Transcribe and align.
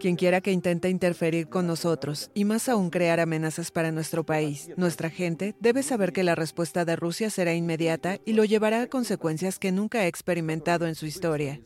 Quien 0.00 0.16
quiera 0.16 0.40
que 0.40 0.52
intente 0.52 0.88
interferir 0.88 1.48
con 1.48 1.66
nosotros 1.66 2.30
y 2.34 2.44
más 2.44 2.68
aún 2.68 2.90
crear 2.90 3.20
amenazas 3.20 3.70
para 3.70 3.92
nuestro 3.92 4.24
país, 4.24 4.70
nuestra 4.76 5.10
gente, 5.10 5.54
debe 5.60 5.82
saber 5.82 6.12
que 6.12 6.22
la 6.22 6.34
respuesta 6.34 6.84
de 6.84 6.96
Rusia 6.96 7.30
será 7.30 7.54
inmediata 7.54 8.18
y 8.24 8.32
lo 8.32 8.44
llevará 8.44 8.82
a 8.82 8.86
consecuencias 8.88 9.58
que 9.58 9.72
nunca 9.72 10.00
ha 10.00 10.06
experimentado 10.06 10.86
en 10.86 10.94
su 10.94 11.06
historia. 11.06 11.60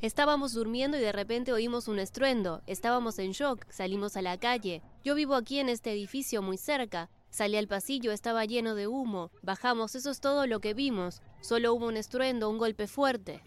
Estábamos 0.00 0.52
durmiendo 0.52 0.96
y 0.96 1.00
de 1.00 1.12
repente 1.12 1.52
oímos 1.52 1.88
un 1.88 1.98
estruendo. 1.98 2.62
Estábamos 2.66 3.18
en 3.18 3.32
shock, 3.32 3.64
salimos 3.70 4.16
a 4.16 4.22
la 4.22 4.38
calle. 4.38 4.82
Yo 5.04 5.14
vivo 5.14 5.34
aquí 5.34 5.58
en 5.58 5.68
este 5.68 5.92
edificio 5.92 6.42
muy 6.42 6.56
cerca. 6.56 7.10
Salí 7.36 7.58
al 7.58 7.68
pasillo, 7.68 8.12
estaba 8.12 8.46
lleno 8.46 8.74
de 8.74 8.86
humo. 8.86 9.30
Bajamos, 9.42 9.94
eso 9.94 10.10
es 10.10 10.20
todo 10.20 10.46
lo 10.46 10.60
que 10.60 10.72
vimos. 10.72 11.20
Solo 11.42 11.74
hubo 11.74 11.86
un 11.86 11.98
estruendo, 11.98 12.48
un 12.48 12.56
golpe 12.56 12.86
fuerte. 12.86 13.42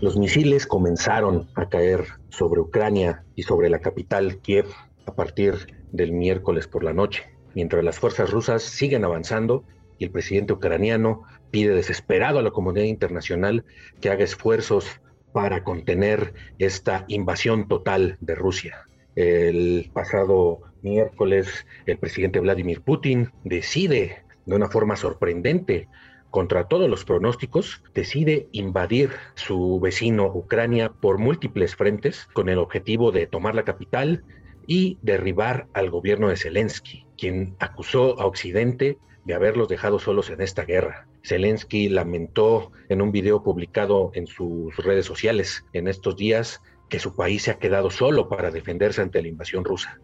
Los 0.00 0.16
misiles 0.16 0.66
comenzaron 0.66 1.46
a 1.54 1.68
caer 1.68 2.06
sobre 2.30 2.62
Ucrania 2.62 3.26
y 3.36 3.42
sobre 3.42 3.68
la 3.68 3.80
capital 3.80 4.38
Kiev 4.38 4.68
a 5.04 5.14
partir 5.14 5.84
del 5.92 6.12
miércoles 6.12 6.66
por 6.66 6.82
la 6.82 6.94
noche 6.94 7.33
mientras 7.54 7.84
las 7.84 7.98
fuerzas 7.98 8.30
rusas 8.30 8.62
siguen 8.62 9.04
avanzando 9.04 9.64
y 9.98 10.04
el 10.04 10.10
presidente 10.10 10.52
ucraniano 10.52 11.22
pide 11.50 11.74
desesperado 11.74 12.38
a 12.38 12.42
la 12.42 12.50
comunidad 12.50 12.86
internacional 12.86 13.64
que 14.00 14.10
haga 14.10 14.24
esfuerzos 14.24 15.00
para 15.32 15.64
contener 15.64 16.34
esta 16.58 17.04
invasión 17.08 17.68
total 17.68 18.16
de 18.20 18.34
Rusia. 18.34 18.86
El 19.16 19.90
pasado 19.92 20.60
miércoles 20.82 21.66
el 21.86 21.98
presidente 21.98 22.40
Vladimir 22.40 22.82
Putin 22.82 23.30
decide 23.44 24.24
de 24.46 24.54
una 24.54 24.68
forma 24.68 24.96
sorprendente 24.96 25.88
contra 26.30 26.66
todos 26.66 26.90
los 26.90 27.04
pronósticos, 27.04 27.82
decide 27.94 28.48
invadir 28.50 29.10
su 29.34 29.78
vecino 29.78 30.26
Ucrania 30.26 30.90
por 30.90 31.18
múltiples 31.18 31.76
frentes 31.76 32.26
con 32.32 32.48
el 32.48 32.58
objetivo 32.58 33.12
de 33.12 33.28
tomar 33.28 33.54
la 33.54 33.62
capital 33.62 34.24
y 34.66 34.98
derribar 35.02 35.66
al 35.72 35.90
gobierno 35.90 36.28
de 36.28 36.36
Zelensky, 36.36 37.06
quien 37.16 37.56
acusó 37.58 38.20
a 38.20 38.26
Occidente 38.26 38.98
de 39.24 39.34
haberlos 39.34 39.68
dejado 39.68 39.98
solos 39.98 40.30
en 40.30 40.40
esta 40.40 40.64
guerra. 40.64 41.06
Zelensky 41.24 41.88
lamentó 41.88 42.70
en 42.88 43.00
un 43.00 43.10
video 43.12 43.42
publicado 43.42 44.10
en 44.14 44.26
sus 44.26 44.76
redes 44.76 45.06
sociales 45.06 45.64
en 45.72 45.88
estos 45.88 46.16
días 46.16 46.60
que 46.88 46.98
su 46.98 47.16
país 47.16 47.44
se 47.44 47.50
ha 47.50 47.58
quedado 47.58 47.90
solo 47.90 48.28
para 48.28 48.50
defenderse 48.50 49.00
ante 49.00 49.22
la 49.22 49.28
invasión 49.28 49.64
rusa. 49.64 49.98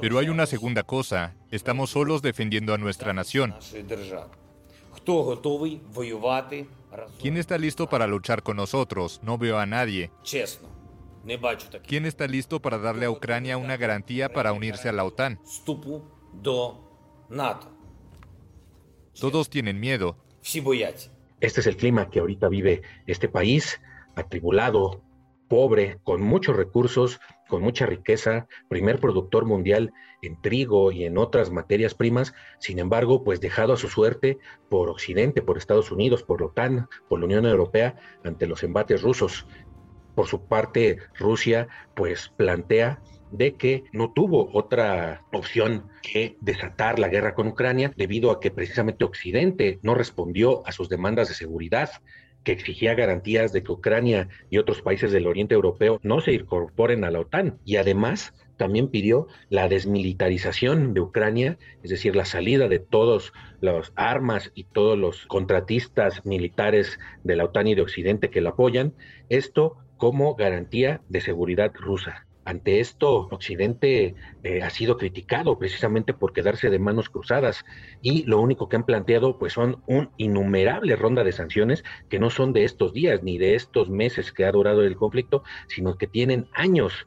Pero 0.00 0.18
hay 0.18 0.28
una 0.28 0.46
segunda 0.46 0.82
cosa, 0.82 1.34
estamos 1.50 1.90
solos 1.90 2.22
defendiendo 2.22 2.74
a 2.74 2.78
nuestra 2.78 3.12
nación. 3.12 3.54
¿Quién 7.20 7.36
está 7.36 7.58
listo 7.58 7.88
para 7.88 8.06
luchar 8.06 8.42
con 8.42 8.56
nosotros? 8.56 9.20
No 9.22 9.38
veo 9.38 9.58
a 9.58 9.66
nadie. 9.66 10.10
¿Quién 11.86 12.04
está 12.04 12.26
listo 12.26 12.60
para 12.60 12.78
darle 12.78 13.06
a 13.06 13.10
Ucrania 13.10 13.56
una 13.56 13.76
garantía 13.76 14.28
para 14.28 14.52
unirse 14.52 14.88
a 14.88 14.92
la 14.92 15.04
OTAN? 15.04 15.40
Todos 19.18 19.48
tienen 19.48 19.80
miedo. 19.80 20.16
Este 21.40 21.60
es 21.60 21.66
el 21.66 21.76
clima 21.76 22.10
que 22.10 22.20
ahorita 22.20 22.48
vive 22.48 22.82
este 23.06 23.28
país, 23.28 23.80
atribulado, 24.16 25.02
pobre, 25.48 25.98
con 26.04 26.22
muchos 26.22 26.56
recursos, 26.56 27.20
con 27.48 27.62
mucha 27.62 27.86
riqueza, 27.86 28.46
primer 28.68 28.98
productor 28.98 29.44
mundial 29.44 29.92
en 30.22 30.40
trigo 30.40 30.90
y 30.90 31.04
en 31.04 31.18
otras 31.18 31.50
materias 31.50 31.94
primas, 31.94 32.34
sin 32.58 32.78
embargo, 32.78 33.22
pues 33.24 33.40
dejado 33.40 33.74
a 33.74 33.76
su 33.76 33.88
suerte 33.88 34.38
por 34.68 34.88
Occidente, 34.88 35.42
por 35.42 35.58
Estados 35.58 35.92
Unidos, 35.92 36.22
por 36.22 36.40
la 36.40 36.46
OTAN, 36.46 36.88
por 37.08 37.18
la 37.18 37.26
Unión 37.26 37.46
Europea, 37.46 37.96
ante 38.24 38.46
los 38.46 38.62
embates 38.62 39.02
rusos. 39.02 39.46
Por 40.14 40.26
su 40.26 40.46
parte, 40.46 40.98
Rusia 41.18 41.68
pues 41.94 42.32
plantea 42.36 43.00
de 43.30 43.54
que 43.54 43.84
no 43.92 44.12
tuvo 44.12 44.50
otra 44.52 45.24
opción 45.32 45.88
que 46.02 46.36
desatar 46.40 46.98
la 46.98 47.08
guerra 47.08 47.34
con 47.34 47.48
Ucrania 47.48 47.92
debido 47.96 48.30
a 48.30 48.38
que 48.38 48.52
precisamente 48.52 49.04
Occidente 49.04 49.80
no 49.82 49.94
respondió 49.94 50.66
a 50.66 50.72
sus 50.72 50.88
demandas 50.88 51.28
de 51.28 51.34
seguridad 51.34 51.90
que 52.44 52.52
exigía 52.52 52.94
garantías 52.94 53.52
de 53.52 53.62
que 53.62 53.72
Ucrania 53.72 54.28
y 54.50 54.58
otros 54.58 54.82
países 54.82 55.10
del 55.10 55.26
Oriente 55.26 55.54
Europeo 55.54 55.98
no 56.02 56.20
se 56.20 56.34
incorporen 56.34 57.02
a 57.04 57.10
la 57.10 57.20
OTAN. 57.20 57.58
Y 57.64 57.76
además 57.76 58.34
también 58.56 58.88
pidió 58.88 59.26
la 59.48 59.66
desmilitarización 59.68 60.94
de 60.94 61.00
Ucrania, 61.00 61.58
es 61.82 61.90
decir, 61.90 62.14
la 62.14 62.24
salida 62.24 62.68
de 62.68 62.78
todas 62.78 63.32
las 63.60 63.92
armas 63.96 64.52
y 64.54 64.64
todos 64.64 64.96
los 64.96 65.26
contratistas 65.26 66.24
militares 66.24 66.98
de 67.24 67.34
la 67.34 67.46
OTAN 67.46 67.66
y 67.66 67.74
de 67.74 67.82
Occidente 67.82 68.30
que 68.30 68.42
la 68.42 68.50
apoyan, 68.50 68.94
esto 69.28 69.78
como 70.04 70.34
garantía 70.34 71.00
de 71.08 71.22
seguridad 71.22 71.72
rusa. 71.74 72.26
Ante 72.44 72.78
esto, 72.80 73.26
Occidente 73.30 74.14
eh, 74.42 74.62
ha 74.62 74.68
sido 74.68 74.98
criticado 74.98 75.58
precisamente 75.58 76.12
por 76.12 76.34
quedarse 76.34 76.68
de 76.68 76.78
manos 76.78 77.08
cruzadas 77.08 77.64
y 78.02 78.24
lo 78.24 78.38
único 78.38 78.68
que 78.68 78.76
han 78.76 78.84
planteado 78.84 79.38
pues 79.38 79.54
son 79.54 79.82
un 79.86 80.10
innumerable 80.18 80.94
ronda 80.96 81.24
de 81.24 81.32
sanciones 81.32 81.84
que 82.10 82.18
no 82.18 82.28
son 82.28 82.52
de 82.52 82.64
estos 82.64 82.92
días 82.92 83.22
ni 83.22 83.38
de 83.38 83.54
estos 83.54 83.88
meses 83.88 84.30
que 84.30 84.44
ha 84.44 84.52
durado 84.52 84.82
el 84.82 84.94
conflicto, 84.94 85.42
sino 85.68 85.96
que 85.96 86.06
tienen 86.06 86.48
años, 86.52 87.06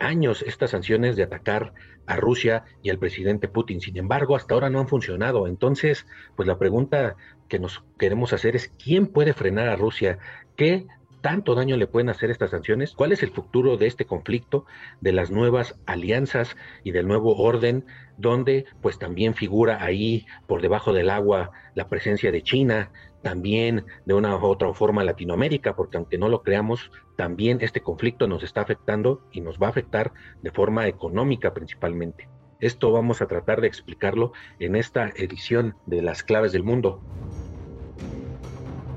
años 0.00 0.42
estas 0.42 0.70
sanciones 0.70 1.14
de 1.14 1.22
atacar 1.22 1.74
a 2.08 2.16
Rusia 2.16 2.64
y 2.82 2.90
al 2.90 2.98
presidente 2.98 3.46
Putin. 3.46 3.80
Sin 3.80 3.96
embargo, 3.96 4.34
hasta 4.34 4.54
ahora 4.54 4.68
no 4.68 4.80
han 4.80 4.88
funcionado. 4.88 5.46
Entonces, 5.46 6.08
pues 6.34 6.48
la 6.48 6.58
pregunta 6.58 7.14
que 7.48 7.60
nos 7.60 7.84
queremos 8.00 8.32
hacer 8.32 8.56
es 8.56 8.72
quién 8.82 9.06
puede 9.06 9.32
frenar 9.32 9.68
a 9.68 9.76
Rusia, 9.76 10.18
qué 10.56 10.88
tanto 11.22 11.54
daño 11.54 11.76
le 11.76 11.86
pueden 11.86 12.10
hacer 12.10 12.30
estas 12.30 12.50
sanciones? 12.50 12.92
¿Cuál 12.94 13.12
es 13.12 13.22
el 13.22 13.30
futuro 13.30 13.78
de 13.78 13.86
este 13.86 14.04
conflicto, 14.04 14.66
de 15.00 15.12
las 15.12 15.30
nuevas 15.30 15.78
alianzas 15.86 16.56
y 16.84 16.90
del 16.90 17.08
nuevo 17.08 17.36
orden, 17.36 17.86
donde 18.18 18.66
pues 18.82 18.98
también 18.98 19.34
figura 19.34 19.82
ahí 19.82 20.26
por 20.46 20.60
debajo 20.60 20.92
del 20.92 21.08
agua 21.08 21.52
la 21.74 21.88
presencia 21.88 22.30
de 22.30 22.42
China, 22.42 22.90
también 23.22 23.86
de 24.04 24.14
una 24.14 24.36
u 24.36 24.44
otra 24.44 24.72
forma 24.74 25.04
Latinoamérica, 25.04 25.74
porque 25.76 25.96
aunque 25.96 26.18
no 26.18 26.28
lo 26.28 26.42
creamos, 26.42 26.90
también 27.16 27.58
este 27.62 27.80
conflicto 27.80 28.26
nos 28.26 28.42
está 28.42 28.60
afectando 28.60 29.26
y 29.30 29.40
nos 29.40 29.58
va 29.58 29.68
a 29.68 29.70
afectar 29.70 30.12
de 30.42 30.50
forma 30.50 30.88
económica 30.88 31.54
principalmente. 31.54 32.28
Esto 32.58 32.92
vamos 32.92 33.22
a 33.22 33.26
tratar 33.26 33.60
de 33.60 33.68
explicarlo 33.68 34.32
en 34.58 34.76
esta 34.76 35.08
edición 35.08 35.76
de 35.86 36.02
Las 36.02 36.22
Claves 36.22 36.52
del 36.52 36.64
Mundo. 36.64 37.00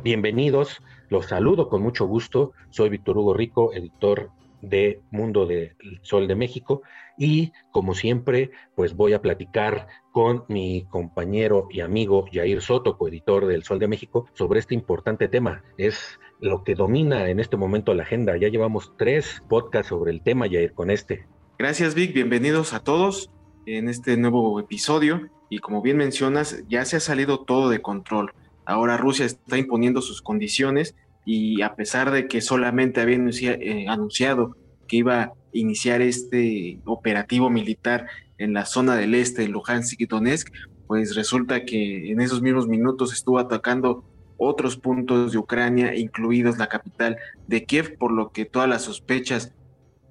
Bienvenidos, 0.03 0.83
los 1.09 1.27
saludo 1.27 1.69
con 1.69 1.81
mucho 1.81 2.05
gusto. 2.05 2.53
Soy 2.69 2.89
Víctor 2.89 3.17
Hugo 3.17 3.33
Rico, 3.33 3.73
editor 3.73 4.31
de 4.61 5.01
Mundo 5.11 5.45
del 5.45 5.75
Sol 6.01 6.27
de 6.27 6.35
México 6.35 6.81
y 7.17 7.51
como 7.71 7.93
siempre, 7.93 8.51
pues 8.75 8.95
voy 8.95 9.13
a 9.13 9.21
platicar 9.21 9.87
con 10.11 10.43
mi 10.47 10.85
compañero 10.89 11.67
y 11.69 11.81
amigo 11.81 12.25
Jair 12.31 12.61
Soto, 12.61 12.97
coeditor 12.97 13.45
del 13.45 13.63
Sol 13.63 13.79
de 13.79 13.87
México, 13.87 14.27
sobre 14.33 14.59
este 14.59 14.73
importante 14.73 15.27
tema. 15.27 15.63
Es 15.77 16.19
lo 16.39 16.63
que 16.63 16.75
domina 16.75 17.29
en 17.29 17.39
este 17.39 17.57
momento 17.57 17.93
la 17.93 18.03
agenda. 18.03 18.37
Ya 18.37 18.49
llevamos 18.49 18.93
tres 18.97 19.43
podcasts 19.47 19.89
sobre 19.89 20.11
el 20.11 20.21
tema, 20.21 20.47
Jair, 20.47 20.73
con 20.73 20.89
este. 20.89 21.27
Gracias, 21.57 21.95
Vic. 21.95 22.13
Bienvenidos 22.13 22.73
a 22.73 22.83
todos 22.83 23.31
en 23.65 23.87
este 23.87 24.17
nuevo 24.17 24.59
episodio. 24.59 25.29
Y 25.49 25.59
como 25.59 25.81
bien 25.81 25.97
mencionas, 25.97 26.63
ya 26.67 26.83
se 26.85 26.97
ha 26.97 26.99
salido 26.99 27.45
todo 27.45 27.69
de 27.69 27.81
control. 27.81 28.33
Ahora 28.65 28.97
Rusia 28.97 29.25
está 29.25 29.57
imponiendo 29.57 30.01
sus 30.01 30.21
condiciones 30.21 30.95
y 31.25 31.61
a 31.61 31.75
pesar 31.75 32.11
de 32.11 32.27
que 32.27 32.41
solamente 32.41 33.01
había 33.01 33.17
eh, 33.53 33.87
anunciado 33.87 34.55
que 34.87 34.97
iba 34.97 35.21
a 35.21 35.33
iniciar 35.51 36.01
este 36.01 36.79
operativo 36.85 37.49
militar 37.49 38.07
en 38.37 38.53
la 38.53 38.65
zona 38.65 38.95
del 38.95 39.15
este, 39.15 39.43
en 39.43 39.51
Luhansk 39.51 39.99
y 39.99 40.05
Donetsk, 40.05 40.51
pues 40.87 41.15
resulta 41.15 41.65
que 41.65 42.11
en 42.11 42.21
esos 42.21 42.41
mismos 42.41 42.67
minutos 42.67 43.13
estuvo 43.13 43.39
atacando 43.39 44.03
otros 44.37 44.77
puntos 44.77 45.31
de 45.31 45.37
Ucrania, 45.37 45.95
incluidos 45.95 46.57
la 46.57 46.67
capital 46.67 47.17
de 47.47 47.63
Kiev, 47.63 47.97
por 47.97 48.11
lo 48.11 48.31
que 48.31 48.45
todas 48.45 48.69
las 48.69 48.83
sospechas 48.83 49.53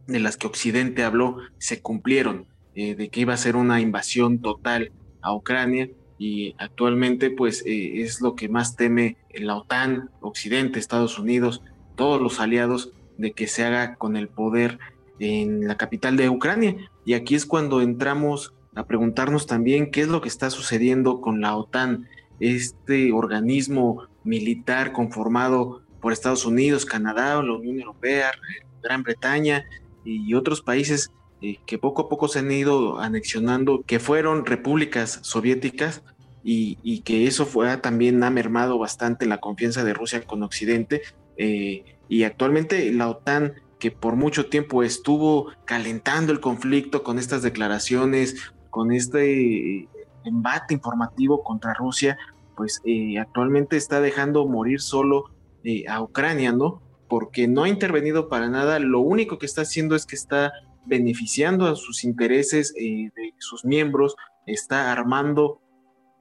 de 0.07 0.19
las 0.19 0.37
que 0.37 0.47
Occidente 0.47 1.05
habló 1.05 1.39
se 1.59 1.81
cumplieron, 1.81 2.47
eh, 2.75 2.95
de 2.95 3.09
que 3.09 3.21
iba 3.21 3.35
a 3.35 3.39
ser 3.39 3.57
una 3.57 3.81
invasión 3.81 4.41
total 4.41 4.93
a 5.21 5.35
Ucrania 5.35 5.89
y 6.25 6.55
actualmente 6.57 7.29
pues 7.29 7.63
eh, 7.67 8.01
es 8.01 8.23
lo 8.23 8.35
que 8.35 8.49
más 8.49 8.77
teme 8.77 9.19
la 9.35 9.57
OTAN, 9.57 10.09
Occidente, 10.23 10.79
Estados 10.79 11.19
Unidos, 11.19 11.61
todos 11.97 12.19
los 12.19 12.41
aliados 12.41 12.93
de 13.19 13.33
que 13.33 13.47
se 13.47 13.63
haga 13.63 13.97
con 13.97 14.17
el 14.17 14.29
poder 14.29 14.79
en 15.19 15.69
la 15.69 15.77
capital 15.77 16.17
de 16.17 16.31
Ucrania. 16.31 16.77
Y 17.05 17.13
aquí 17.13 17.35
es 17.35 17.45
cuando 17.45 17.83
entramos 17.83 18.55
a 18.75 18.87
preguntarnos 18.87 19.47
también 19.47 19.91
qué 19.91 20.01
es 20.01 20.09
lo 20.09 20.23
que 20.23 20.31
está 20.31 20.49
sucediendo 20.49 21.21
con 21.21 21.43
la 21.43 21.55
OTAN, 21.57 22.09
este 22.41 23.13
organismo 23.13 24.05
militar 24.25 24.93
conformado 24.93 25.83
por 26.01 26.15
Estados 26.15 26.47
Unidos, 26.47 26.87
Canadá, 26.87 27.43
la 27.43 27.53
Unión 27.53 27.81
Europea, 27.81 28.33
Gran 28.83 29.03
Bretaña 29.03 29.67
y 30.07 30.33
otros 30.33 30.63
países 30.63 31.11
eh, 31.43 31.59
que 31.67 31.77
poco 31.77 32.01
a 32.01 32.09
poco 32.09 32.29
se 32.29 32.39
han 32.39 32.51
ido 32.51 32.99
anexionando, 32.99 33.83
que 33.87 33.99
fueron 33.99 34.47
repúblicas 34.47 35.19
soviéticas 35.21 36.03
y, 36.47 37.01
que 37.01 37.27
eso 37.27 37.47
fue, 37.47 37.75
también 37.79 38.23
ha 38.23 38.31
mermado 38.31 38.79
bastante 38.79 39.27
la 39.27 39.39
confianza 39.39 39.83
de 39.83 39.95
Rusia 39.95 40.23
con 40.27 40.43
Occidente. 40.43 41.03
Eh, 41.39 41.85
y 42.09 42.25
actualmente 42.25 42.93
la 42.93 43.09
OTAN, 43.09 43.55
que 43.79 43.91
por 43.91 44.17
mucho 44.17 44.47
tiempo 44.47 44.83
estuvo 44.83 45.49
calentando 45.65 46.33
el 46.33 46.41
conflicto 46.41 47.03
con 47.03 47.19
estas 47.19 47.43
declaraciones, 47.43 48.53
con 48.69 48.93
este 48.93 49.89
embate 50.25 50.75
informativo 50.75 51.43
contra 51.43 51.73
Rusia, 51.73 52.19
pues 52.57 52.81
eh, 52.85 53.19
actualmente 53.19 53.77
está 53.77 54.01
dejando 54.01 54.47
morir 54.47 54.81
solo 54.81 55.31
a 55.89 56.03
Ucrania, 56.03 56.53
¿no? 56.53 56.83
Porque 57.09 57.49
no 57.49 57.65
ha 57.65 57.71
intervenido 57.71 58.29
para 58.29 58.49
nada, 58.49 58.79
lo 58.79 59.01
único 59.01 59.39
que 59.39 59.47
está 59.47 59.63
haciendo 59.63 59.97
es 59.97 60.05
que 60.05 60.15
está 60.15 60.53
beneficiando 60.85 61.67
a 61.67 61.77
sus 61.77 62.05
intereses 62.05 62.75
eh, 62.77 63.11
de 63.17 63.35
sus 63.39 63.65
miembros, 63.65 64.15
está 64.47 64.93
armando 64.93 65.61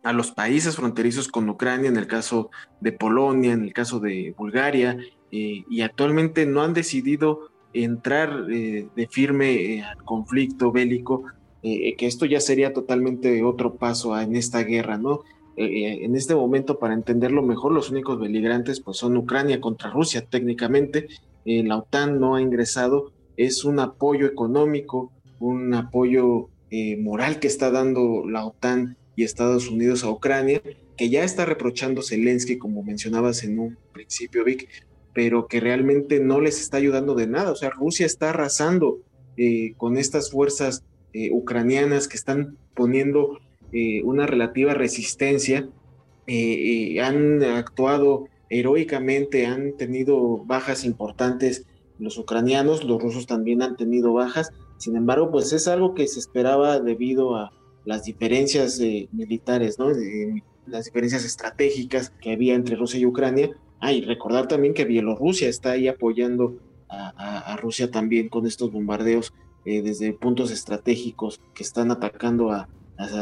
a 0.04 0.14
los 0.14 0.32
países 0.32 0.76
fronterizos 0.76 1.28
con 1.28 1.50
Ucrania, 1.50 1.90
en 1.90 1.98
el 1.98 2.08
caso 2.08 2.52
de 2.82 2.92
Polonia, 2.92 3.54
en 3.54 3.64
el 3.64 3.74
caso 3.74 4.00
de 4.00 4.34
Bulgaria, 4.38 4.98
eh, 5.32 5.64
y 5.70 5.82
actualmente 5.82 6.46
no 6.46 6.62
han 6.62 6.74
decidido 6.74 7.50
entrar 7.74 8.48
eh, 8.52 8.88
de 8.96 9.08
firme 9.08 9.84
al 9.84 10.04
conflicto 10.04 10.72
bélico, 10.72 11.24
que 11.64 11.96
esto 12.00 12.26
ya 12.26 12.42
sería 12.42 12.74
totalmente 12.74 13.42
otro 13.42 13.76
paso 13.76 14.20
en 14.20 14.36
esta 14.36 14.64
guerra, 14.64 14.98
¿no? 14.98 15.22
en 15.56 16.14
este 16.18 16.36
momento, 16.36 16.78
para 16.78 16.94
entenderlo 16.94 17.42
mejor, 17.42 17.72
los 17.72 17.90
únicos 17.90 18.20
beligrantes 18.20 18.82
pues 18.82 18.98
son 18.98 19.16
Ucrania 19.16 19.62
contra 19.62 19.90
Rusia 19.90 20.26
técnicamente, 20.30 21.08
la 21.46 21.78
OTAN 21.78 22.20
no 22.20 22.36
ha 22.36 22.42
ingresado 22.42 23.14
es 23.38 23.66
un 23.66 23.80
apoyo 23.80 24.26
económico, 24.26 25.12
un 25.40 25.74
apoyo 25.74 26.50
eh, 26.70 26.98
moral 26.98 27.40
que 27.40 27.48
está 27.48 27.72
dando 27.72 28.24
la 28.28 28.46
OTAN 28.46 28.98
y 29.15 29.24
Estados 29.24 29.69
Unidos 29.69 30.04
a 30.04 30.10
Ucrania, 30.10 30.62
que 30.98 31.10
ya 31.10 31.24
está 31.24 31.45
reprochando 31.45 32.01
Zelensky, 32.01 32.57
como 32.57 32.83
mencionabas 32.83 33.44
en 33.44 33.60
un 33.60 33.77
principio, 33.92 34.44
Vic, 34.44 34.68
pero 35.13 35.48
que 35.48 35.60
realmente 35.60 36.19
no 36.19 36.39
les 36.39 36.60
está 36.60 36.77
ayudando 36.77 37.15
de 37.15 37.27
nada. 37.27 37.51
O 37.51 37.56
sea, 37.56 37.69
Rusia 37.69 38.06
está 38.06 38.31
arrasando 38.31 39.00
eh, 39.38 39.74
con 39.77 39.98
estas 39.98 40.31
fuerzas 40.31 40.83
eh, 41.13 41.30
ucranianas 41.31 42.07
que 42.07 42.18
están 42.18 42.57
poniendo 42.74 43.39
una 44.04 44.27
relativa 44.27 44.75
resistencia, 44.75 45.68
han 47.01 47.44
actuado 47.44 48.27
heroicamente, 48.51 49.48
han 49.48 49.75
tenido 49.77 50.45
bajas 50.45 50.86
importantes 50.86 51.65
los 52.00 52.18
ucranianos, 52.18 52.83
los 52.83 53.01
rusos 53.01 53.25
también 53.25 53.62
han 53.62 53.75
tenido 53.75 54.13
bajas, 54.13 54.51
sin 54.77 54.95
embargo, 54.95 55.31
pues 55.31 55.54
es 55.54 55.68
algo 55.68 55.94
que 55.94 56.07
se 56.07 56.19
esperaba 56.19 56.80
debido 56.80 57.36
a 57.36 57.51
las 57.86 58.04
diferencias 58.04 58.80
eh, 58.80 59.08
militares, 59.12 59.78
¿no? 59.80 59.90
las 60.66 60.86
diferencias 60.86 61.26
estratégicas 61.26 62.12
que 62.22 62.32
había 62.32 62.56
entre 62.56 62.76
Rusia 62.76 63.00
y 63.00 63.06
Ucrania. 63.06 63.52
Ah, 63.80 63.92
y 63.92 64.02
recordar 64.02 64.48
también 64.48 64.74
que 64.74 64.86
Bielorrusia 64.86 65.50
está 65.50 65.72
ahí 65.72 65.88
apoyando 65.88 66.58
a, 66.90 67.58
Rusia 67.58 67.90
también 67.90 68.30
con 68.30 68.46
estos 68.46 68.72
bombardeos 68.72 69.34
eh, 69.66 69.82
desde 69.82 70.14
puntos 70.14 70.52
estratégicos 70.52 71.42
que 71.56 71.64
están 71.64 71.92
atacando 71.92 72.52
a, 72.52 72.70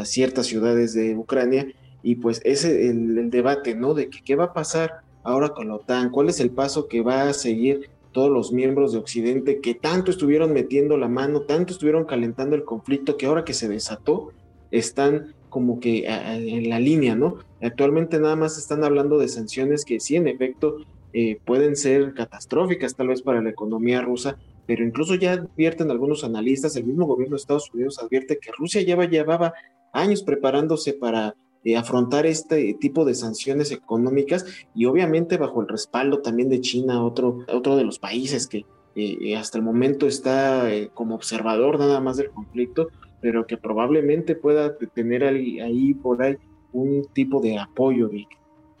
ciertas 0.04 0.46
ciudades 0.46 0.92
de 0.92 1.16
Ucrania. 1.16 1.66
Y 2.02 2.16
pues 2.16 2.40
ese 2.44 2.88
el, 2.88 3.30
debate, 3.30 3.74
¿no? 3.74 3.94
De 3.94 4.10
que 4.10 4.20
qué 4.22 4.36
va 4.36 4.44
a 4.44 4.52
pasar 4.52 5.00
ahora 5.24 5.48
con 5.50 5.68
la 5.68 5.76
OTAN, 5.76 6.10
cuál 6.10 6.28
es 6.28 6.38
el 6.40 6.50
paso 6.50 6.86
que 6.88 7.00
va 7.00 7.22
a 7.22 7.32
seguir 7.32 7.88
todos 8.12 8.30
los 8.30 8.52
miembros 8.52 8.92
de 8.92 8.98
Occidente 8.98 9.60
que 9.60 9.74
tanto 9.74 10.10
estuvieron 10.10 10.52
metiendo 10.52 10.96
la 10.98 11.08
mano, 11.08 11.42
tanto 11.42 11.72
estuvieron 11.72 12.04
calentando 12.04 12.54
el 12.54 12.64
conflicto, 12.64 13.16
que 13.16 13.26
ahora 13.26 13.44
que 13.44 13.54
se 13.54 13.68
desató, 13.68 14.32
están 14.72 15.34
como 15.48 15.78
que 15.78 16.06
en 16.06 16.68
la 16.68 16.80
línea, 16.80 17.14
¿no? 17.14 17.36
Actualmente 17.60 18.18
nada 18.18 18.36
más 18.36 18.58
están 18.58 18.82
hablando 18.82 19.18
de 19.18 19.28
sanciones 19.28 19.84
que 19.84 20.00
sí, 20.00 20.16
en 20.16 20.26
efecto, 20.26 20.78
eh, 21.12 21.38
pueden 21.44 21.76
ser 21.76 22.14
catastróficas 22.14 22.96
tal 22.96 23.08
vez 23.08 23.22
para 23.22 23.42
la 23.42 23.50
economía 23.50 24.00
rusa, 24.00 24.38
pero 24.66 24.82
incluso 24.82 25.14
ya 25.14 25.32
advierten 25.32 25.90
algunos 25.90 26.24
analistas, 26.24 26.74
el 26.76 26.84
mismo 26.84 27.06
gobierno 27.06 27.36
de 27.36 27.40
Estados 27.40 27.70
Unidos 27.72 27.98
advierte 28.02 28.38
que 28.38 28.50
Rusia 28.56 28.80
lleva, 28.80 29.04
llevaba 29.04 29.52
años 29.92 30.22
preparándose 30.22 30.94
para 30.94 31.36
afrontar 31.76 32.26
este 32.26 32.74
tipo 32.74 33.04
de 33.04 33.14
sanciones 33.14 33.70
económicas 33.70 34.44
y 34.74 34.86
obviamente 34.86 35.36
bajo 35.36 35.60
el 35.60 35.68
respaldo 35.68 36.20
también 36.20 36.48
de 36.48 36.60
China, 36.60 37.04
otro, 37.04 37.44
otro 37.52 37.76
de 37.76 37.84
los 37.84 37.98
países 37.98 38.46
que 38.48 38.64
eh, 38.94 39.36
hasta 39.36 39.58
el 39.58 39.64
momento 39.64 40.06
está 40.06 40.72
eh, 40.72 40.90
como 40.92 41.14
observador 41.14 41.78
nada 41.78 42.00
más 42.00 42.16
del 42.16 42.30
conflicto, 42.30 42.88
pero 43.22 43.46
que 43.46 43.56
probablemente 43.56 44.34
pueda 44.34 44.76
tener 44.76 45.24
ahí, 45.24 45.60
ahí 45.60 45.94
por 45.94 46.22
ahí 46.22 46.36
un 46.72 47.06
tipo 47.14 47.40
de 47.40 47.58
apoyo, 47.58 48.10
Vic. 48.10 48.28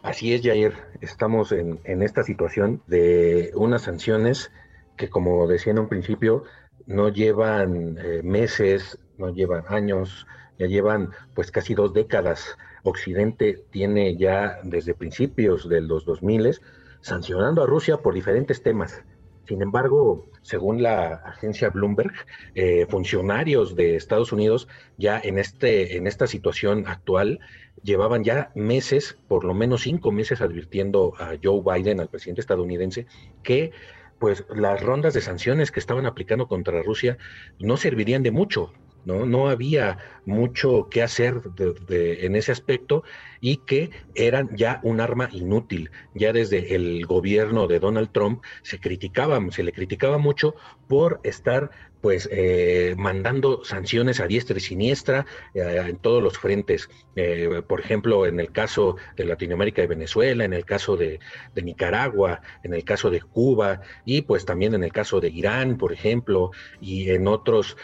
Así 0.02 0.34
es, 0.34 0.42
Jair. 0.42 0.74
Estamos 1.00 1.52
en, 1.52 1.78
en 1.84 2.02
esta 2.02 2.22
situación 2.24 2.82
de 2.88 3.52
unas 3.54 3.82
sanciones 3.82 4.52
que, 4.96 5.08
como 5.08 5.46
decía 5.46 5.72
en 5.72 5.78
un 5.78 5.88
principio, 5.88 6.44
no 6.86 7.08
llevan 7.08 7.96
eh, 7.98 8.20
meses, 8.22 8.98
no 9.16 9.32
llevan 9.32 9.64
años, 9.68 10.26
ya 10.58 10.66
llevan 10.66 11.10
pues 11.34 11.50
casi 11.50 11.74
dos 11.74 11.94
décadas 11.94 12.58
Occidente 12.84 13.64
tiene 13.70 14.16
ya 14.16 14.58
desde 14.64 14.94
principios 14.94 15.68
de 15.68 15.80
los 15.80 16.04
2000 16.04 16.58
sancionando 17.00 17.62
a 17.62 17.66
Rusia 17.66 17.98
por 17.98 18.14
diferentes 18.14 18.62
temas. 18.62 19.02
Sin 19.46 19.62
embargo, 19.62 20.26
según 20.42 20.82
la 20.82 21.14
agencia 21.24 21.70
Bloomberg, 21.70 22.12
eh, 22.54 22.86
funcionarios 22.88 23.74
de 23.74 23.96
Estados 23.96 24.32
Unidos 24.32 24.68
ya 24.98 25.20
en, 25.22 25.38
este, 25.38 25.96
en 25.96 26.06
esta 26.06 26.26
situación 26.26 26.84
actual 26.86 27.40
llevaban 27.82 28.24
ya 28.24 28.50
meses, 28.54 29.16
por 29.28 29.44
lo 29.44 29.54
menos 29.54 29.82
cinco 29.82 30.12
meses, 30.12 30.40
advirtiendo 30.40 31.14
a 31.18 31.34
Joe 31.42 31.62
Biden, 31.64 32.00
al 32.00 32.08
presidente 32.08 32.40
estadounidense, 32.40 33.06
que 33.42 33.72
pues 34.18 34.44
las 34.54 34.80
rondas 34.80 35.14
de 35.14 35.20
sanciones 35.20 35.72
que 35.72 35.80
estaban 35.80 36.06
aplicando 36.06 36.46
contra 36.46 36.82
Rusia 36.82 37.18
no 37.58 37.76
servirían 37.76 38.22
de 38.22 38.30
mucho, 38.30 38.72
¿no? 39.04 39.26
No 39.26 39.48
había 39.48 39.98
mucho 40.24 40.88
que 40.90 41.02
hacer 41.02 41.40
en 41.88 42.36
ese 42.36 42.52
aspecto 42.52 43.02
y 43.40 43.58
que 43.58 43.90
eran 44.14 44.56
ya 44.56 44.80
un 44.82 45.00
arma 45.00 45.28
inútil. 45.32 45.90
Ya 46.14 46.32
desde 46.32 46.74
el 46.74 47.06
gobierno 47.06 47.66
de 47.66 47.80
Donald 47.80 48.10
Trump 48.12 48.42
se 48.62 48.78
criticaba, 48.78 49.40
se 49.50 49.62
le 49.62 49.72
criticaba 49.72 50.18
mucho 50.18 50.54
por 50.88 51.20
estar 51.24 51.70
pues 52.02 52.28
eh, 52.32 52.94
mandando 52.98 53.64
sanciones 53.64 54.18
a 54.18 54.26
diestra 54.26 54.56
y 54.58 54.60
siniestra 54.60 55.24
eh, 55.54 55.82
en 55.86 55.96
todos 55.96 56.20
los 56.22 56.36
frentes. 56.36 56.90
Eh, 57.14 57.62
por 57.66 57.80
ejemplo, 57.80 58.26
en 58.26 58.40
el 58.40 58.50
caso 58.50 58.96
de 59.16 59.24
Latinoamérica 59.24 59.82
y 59.82 59.86
Venezuela, 59.86 60.44
en 60.44 60.52
el 60.52 60.64
caso 60.64 60.96
de, 60.96 61.20
Nicaragua, 61.62 62.42
en 62.64 62.74
el 62.74 62.82
caso 62.82 63.08
de 63.08 63.20
Cuba 63.20 63.82
y 64.04 64.22
pues 64.22 64.44
también 64.44 64.74
en 64.74 64.82
el 64.82 64.92
caso 64.92 65.20
de 65.20 65.28
Irán, 65.28 65.78
por 65.78 65.92
ejemplo, 65.92 66.50
y 66.80 67.08
en 67.10 67.28
otros 67.28 67.76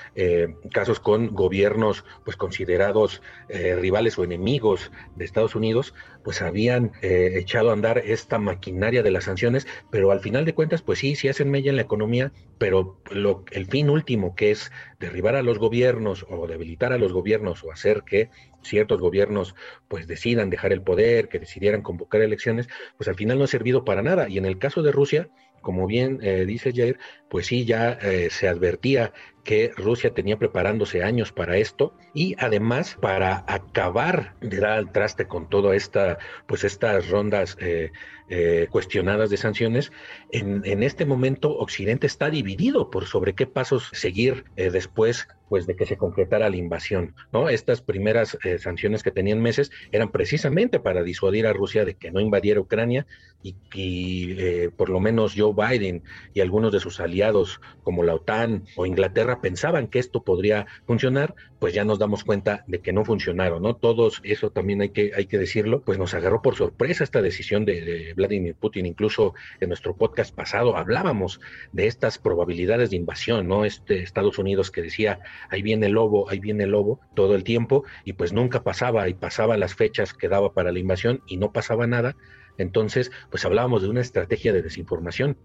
casos 0.73 0.99
con 0.99 1.29
gobiernos 1.29 2.05
pues 2.25 2.37
considerados 2.37 3.23
rivales 3.49 4.19
o 4.19 4.25
enemigos 4.25 4.91
de 5.15 5.25
Estados 5.25 5.55
Unidos, 5.55 5.95
pues 6.25 6.43
habían 6.43 6.91
echado 7.03 7.71
a 7.71 7.75
andar 7.75 7.99
esta 7.99 8.39
maquinaria 8.39 9.05
de 9.05 9.13
las 9.13 9.25
sanciones, 9.25 9.69
pero 9.91 10.11
al 10.11 10.21
final 10.21 10.45
de 10.45 10.55
cuentas, 10.55 10.83
pues 10.83 10.99
sí, 10.99 11.15
sí 11.15 11.29
hacen 11.29 11.51
mella 11.51 11.71
en 11.71 11.77
la 11.77 11.83
economía, 11.83 12.33
pero 12.59 12.99
lo, 13.11 13.45
el 13.53 13.67
fin 13.67 13.91
último 13.91 14.08
que 14.37 14.51
es 14.51 14.73
derribar 14.99 15.37
a 15.37 15.43
los 15.43 15.59
gobiernos 15.59 16.25
o 16.31 16.47
debilitar 16.47 16.93
a 16.93 16.99
los 16.99 17.13
gobiernos 17.13 17.63
o 17.63 17.73
hacer 17.73 18.05
que 18.05 18.31
ciertos 18.63 19.01
gobiernos 19.01 19.55
pues 19.87 20.07
decidan 20.07 20.49
dejar 20.49 20.73
el 20.73 20.83
poder, 20.83 21.29
que 21.29 21.39
decidieran 21.39 21.83
convocar 21.83 22.23
elecciones, 22.23 22.69
pues 22.97 23.09
al 23.09 23.17
final 23.17 23.39
no 23.39 23.45
ha 23.45 23.49
servido 23.49 23.85
para 23.85 24.03
nada. 24.03 24.29
Y 24.29 24.39
en 24.39 24.47
el 24.47 24.59
caso 24.59 24.83
de 24.83 24.93
Rusia, 24.93 25.29
como 25.61 25.87
bien 25.87 26.21
eh, 26.23 26.47
dice 26.47 26.73
Jair, 26.75 26.99
pues 27.29 27.47
sí, 27.47 27.67
ya 27.67 27.93
eh, 27.93 28.29
se 28.31 28.49
advertía 28.49 29.13
que 29.45 29.71
Rusia 29.77 30.13
tenía 30.13 30.39
preparándose 30.39 31.03
años 31.03 31.33
para 31.33 31.57
esto 31.57 31.95
y 32.15 32.37
además 32.39 32.97
para 33.01 33.45
acabar 33.47 34.35
de 34.41 34.59
dar 34.59 34.73
al 34.73 34.93
traste 34.93 35.27
con 35.27 35.49
toda 35.49 35.75
esta 35.75 36.19
pues 36.47 36.65
estas 36.65 37.09
rondas 37.09 37.57
eh, 37.61 37.91
eh, 38.31 38.67
cuestionadas 38.71 39.31
de 39.31 39.39
sanciones, 39.39 39.91
en, 40.33 40.83
este 40.83 41.07
momento 41.07 41.57
Occidente 41.57 42.07
está 42.07 42.29
dividido 42.29 42.91
por 42.91 43.07
sobre 43.07 43.35
qué 43.35 43.47
pasos 43.47 43.89
seguir 43.93 44.45
eh, 44.57 44.71
después 44.71 45.29
pues 45.49 45.67
de 45.67 45.77
que 45.77 45.87
se 45.87 45.97
concretara 45.97 46.51
la 46.51 46.57
invasión, 46.57 47.15
¿no? 47.33 47.49
Estas 47.49 47.81
primeras 47.81 48.37
sanciones 48.59 49.03
que 49.03 49.11
tenían 49.11 49.41
meses 49.41 49.71
eran 49.93 50.11
precisamente 50.11 50.79
para 50.79 51.03
disuadir 51.03 51.47
a 51.47 51.55
Rusia 51.55 51.87
de 51.87 51.95
que 51.95 52.11
no 52.11 52.21
invadiera 52.21 52.61
Ucrania 52.61 53.07
y, 53.43 54.35
eh, 54.39 54.71
por 54.77 54.89
lo 54.89 55.01
menos 55.01 55.35
Joe 55.37 55.55
Biden 55.55 56.03
y 56.35 56.41
algunos 56.41 56.73
de 56.73 56.81
sus 56.81 57.01
aliados 57.01 57.61
como 57.83 58.03
la 58.03 58.15
OTAN 58.15 58.65
o 58.77 58.87
Inglaterra 58.87 59.38
pensaban 59.41 59.89
que 59.89 59.99
esto 59.99 60.23
podría 60.23 60.67
funcionar, 60.87 61.35
pues 61.59 61.75
ya 61.75 61.85
nos 61.85 61.99
damos 61.99 62.25
cuenta 62.25 62.65
de 62.67 62.81
que 62.81 62.93
no 62.93 63.05
funcionaron, 63.05 63.63
¿no? 63.63 63.75
Todos, 63.75 64.21
eso 64.25 64.51
también 64.51 64.81
hay 64.81 64.91
que, 64.91 65.13
hay 65.17 65.27
que 65.27 65.39
decirlo, 65.39 65.83
pues 65.83 65.99
nos 65.99 66.15
agarró 66.15 66.43
por 66.43 66.57
sorpresa 66.57 67.05
esta 67.05 67.23
decisión 67.23 67.65
de, 67.65 68.13
Vladimir 68.17 68.55
Putin, 68.55 68.87
incluso 68.87 69.35
en 69.61 69.69
nuestro 69.69 69.97
podcast 69.97 70.35
pasado 70.35 70.77
hablábamos 70.77 71.41
de 71.73 71.87
estas 71.87 72.19
probabilidades 72.19 72.91
de 72.91 72.97
invasión, 72.97 73.49
¿no? 73.49 73.65
Este 73.65 74.03
Estados 74.03 74.39
Unidos 74.39 74.71
que 74.71 74.83
decía 74.83 75.21
ahí 75.51 75.63
viene 75.63 75.87
el 75.87 75.93
lobo, 75.93 76.29
ahí 76.31 76.39
viene 76.41 76.65
el 76.65 76.71
lobo 76.71 77.01
todo 77.15 77.35
el 77.35 77.45
tiempo 77.45 77.85
y 78.05 78.15
pues 78.15 78.33
nunca 78.33 78.63
pasaba 78.63 79.09
y 79.09 79.15
pasaba 79.15 79.57
las 79.57 79.75
fechas 79.75 80.15
que 80.15 80.29
daba 80.29 80.53
para 80.53 80.73
la 80.73 80.79
invasión 80.79 81.23
y 81.27 81.37
no 81.37 81.53
pasaba 81.53 81.87
nada. 81.87 82.17
Entonces, 82.59 83.13
pues 83.31 83.45
hablábamos 83.45 83.83
de 83.83 83.89
una 83.89 84.01
estrategia 84.01 84.53
de 84.53 84.63
desinformación 84.63 85.37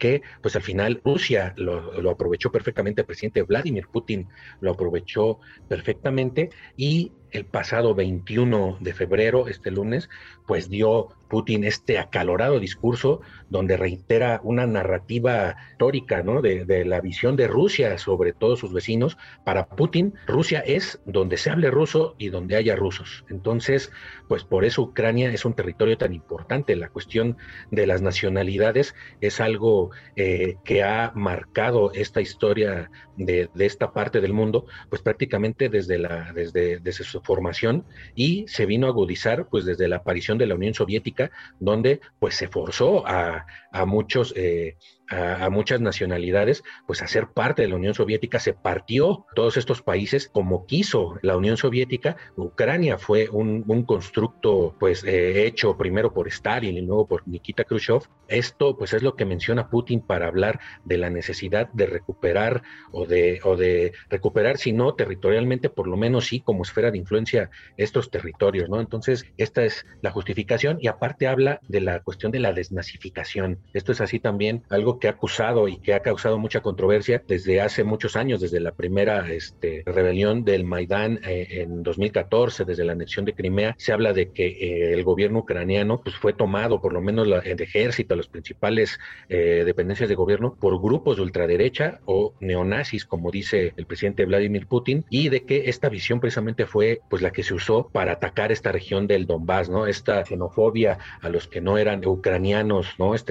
que 0.00 0.22
pues 0.42 0.56
al 0.56 0.62
final 0.62 1.00
Rusia 1.04 1.54
lo, 1.56 2.00
lo, 2.02 2.10
aprovechó 2.10 2.50
perfectamente, 2.50 3.02
el 3.02 3.06
presidente 3.06 3.42
Vladimir 3.42 3.86
Putin 3.86 4.26
lo 4.60 4.72
aprovechó 4.72 5.38
perfectamente 5.68 6.50
y 6.76 7.12
el 7.32 7.44
pasado 7.44 7.94
21 7.94 8.78
de 8.80 8.92
febrero, 8.92 9.48
este 9.48 9.70
lunes, 9.70 10.08
pues 10.46 10.68
dio 10.68 11.08
Putin 11.30 11.64
este 11.64 11.98
acalorado 11.98 12.58
discurso 12.58 13.22
donde 13.48 13.76
reitera 13.76 14.40
una 14.42 14.66
narrativa 14.66 15.56
histórica, 15.70 16.22
¿no? 16.22 16.42
De, 16.42 16.84
la 16.84 17.00
visión 17.00 17.36
de 17.36 17.46
Rusia 17.46 17.96
sobre 17.98 18.32
todos 18.32 18.58
sus 18.58 18.72
vecinos. 18.72 19.16
Para 19.44 19.66
Putin, 19.68 20.14
Rusia 20.26 20.60
es 20.60 21.00
donde 21.06 21.36
se 21.36 21.50
hable 21.50 21.70
ruso 21.70 22.16
y 22.18 22.28
donde 22.28 22.56
haya 22.56 22.74
rusos. 22.76 23.24
Entonces, 23.30 23.92
pues 24.28 24.44
por 24.44 24.64
eso 24.64 24.82
Ucrania 24.82 25.32
es 25.32 25.44
un 25.44 25.54
territorio 25.54 25.96
tan 25.96 26.12
importante. 26.12 26.74
La 26.74 26.88
cuestión 26.88 27.36
de 27.70 27.86
las 27.86 28.02
nacionalidades 28.02 28.94
es 29.20 29.40
algo 29.40 29.90
eh, 30.16 30.56
que 30.64 30.82
ha 30.82 31.12
marcado 31.14 31.92
esta 31.92 32.20
historia 32.20 32.90
de, 33.16 33.48
de, 33.54 33.66
esta 33.66 33.92
parte 33.92 34.20
del 34.20 34.32
mundo, 34.32 34.66
pues 34.88 35.02
prácticamente 35.02 35.68
desde, 35.68 35.98
la, 35.98 36.32
desde, 36.32 36.80
desde 36.80 37.04
su 37.04 37.19
formación 37.20 37.84
y 38.14 38.46
se 38.48 38.66
vino 38.66 38.86
a 38.86 38.90
agudizar 38.90 39.48
pues 39.48 39.64
desde 39.64 39.88
la 39.88 39.96
aparición 39.96 40.38
de 40.38 40.46
la 40.46 40.54
Unión 40.54 40.74
Soviética, 40.74 41.30
donde 41.58 42.00
pues 42.18 42.34
se 42.34 42.48
forzó 42.48 43.06
a, 43.06 43.46
a 43.72 43.86
muchos 43.86 44.32
eh, 44.36 44.76
a, 45.10 45.50
muchas 45.50 45.80
nacionalidades, 45.80 46.62
pues 46.86 47.02
a 47.02 47.08
ser 47.08 47.28
parte 47.28 47.62
de 47.62 47.68
la 47.68 47.76
Unión 47.76 47.94
Soviética, 47.94 48.38
se 48.38 48.54
partió 48.54 49.26
todos 49.34 49.56
estos 49.56 49.82
países 49.82 50.28
como 50.28 50.66
quiso 50.66 51.18
la 51.22 51.36
Unión 51.36 51.56
Soviética. 51.56 52.16
Ucrania 52.36 52.98
fue 52.98 53.28
un, 53.28 53.64
un 53.66 53.84
constructo, 53.84 54.76
pues, 54.78 55.04
eh, 55.04 55.46
hecho 55.46 55.76
primero 55.76 56.14
por 56.14 56.28
Stalin 56.28 56.76
y 56.76 56.80
luego 56.80 57.06
por 57.06 57.26
Nikita 57.26 57.64
Khrushchev. 57.64 58.02
Esto, 58.28 58.76
pues, 58.78 58.92
es 58.94 59.02
lo 59.02 59.16
que 59.16 59.24
menciona 59.24 59.68
Putin 59.68 60.00
para 60.00 60.28
hablar 60.28 60.60
de 60.84 60.98
la 60.98 61.10
necesidad 61.10 61.68
de 61.72 61.86
recuperar 61.86 62.62
o 62.92 63.06
de, 63.06 63.40
o 63.44 63.56
de 63.56 63.92
recuperar, 64.08 64.58
si 64.58 64.72
no 64.72 64.94
territorialmente, 64.94 65.70
por 65.70 65.88
lo 65.88 65.96
menos 65.96 66.26
sí 66.26 66.40
como 66.40 66.62
esfera 66.62 66.90
de 66.90 66.98
influencia 66.98 67.50
estos 67.76 68.10
territorios, 68.10 68.68
¿no? 68.68 68.80
Entonces, 68.80 69.26
esta 69.36 69.64
es 69.64 69.84
la 70.02 70.10
justificación 70.10 70.78
y 70.80 70.86
aparte 70.86 71.26
habla 71.26 71.60
de 71.68 71.80
la 71.80 72.00
cuestión 72.00 72.30
de 72.30 72.38
la 72.38 72.52
desnazificación. 72.52 73.58
Esto 73.72 73.92
es 73.92 74.00
así 74.00 74.20
también 74.20 74.62
algo 74.70 74.99
que 75.00 75.08
ha 75.08 75.12
acusado 75.12 75.66
y 75.66 75.78
que 75.78 75.94
ha 75.94 76.00
causado 76.00 76.38
mucha 76.38 76.60
controversia 76.60 77.22
desde 77.26 77.60
hace 77.60 77.82
muchos 77.82 78.14
años, 78.14 78.40
desde 78.40 78.60
la 78.60 78.72
primera 78.72 79.32
este, 79.32 79.82
rebelión 79.86 80.44
del 80.44 80.64
Maidán 80.64 81.20
eh, 81.26 81.62
en 81.62 81.82
2014, 81.82 82.64
desde 82.64 82.84
la 82.84 82.92
anexión 82.92 83.24
de 83.24 83.34
Crimea, 83.34 83.74
se 83.78 83.92
habla 83.92 84.12
de 84.12 84.30
que 84.30 84.46
eh, 84.46 84.92
el 84.92 85.02
gobierno 85.02 85.40
ucraniano 85.40 86.00
pues, 86.02 86.14
fue 86.16 86.32
tomado, 86.32 86.80
por 86.80 86.92
lo 86.92 87.00
menos 87.00 87.26
la, 87.26 87.38
el 87.38 87.60
ejército, 87.60 88.14
las 88.14 88.28
principales 88.28 88.98
eh, 89.28 89.62
dependencias 89.64 90.08
de 90.08 90.14
gobierno, 90.14 90.54
por 90.60 90.80
grupos 90.80 91.16
de 91.16 91.22
ultraderecha 91.22 92.00
o 92.04 92.34
neonazis, 92.40 93.04
como 93.04 93.30
dice 93.30 93.72
el 93.76 93.86
presidente 93.86 94.26
Vladimir 94.26 94.66
Putin, 94.66 95.04
y 95.10 95.30
de 95.30 95.44
que 95.44 95.68
esta 95.70 95.88
visión 95.88 96.20
precisamente 96.20 96.66
fue 96.66 97.00
pues 97.08 97.22
la 97.22 97.32
que 97.32 97.42
se 97.42 97.54
usó 97.54 97.88
para 97.88 98.12
atacar 98.12 98.52
esta 98.52 98.70
región 98.70 99.06
del 99.06 99.26
Donbass, 99.26 99.70
¿no? 99.70 99.86
Esta 99.86 100.24
xenofobia 100.24 100.98
a 101.22 101.28
los 101.30 101.48
que 101.48 101.60
no 101.60 101.78
eran 101.78 102.06
ucranianos, 102.06 102.94
¿no? 102.98 103.14
Este 103.14 103.30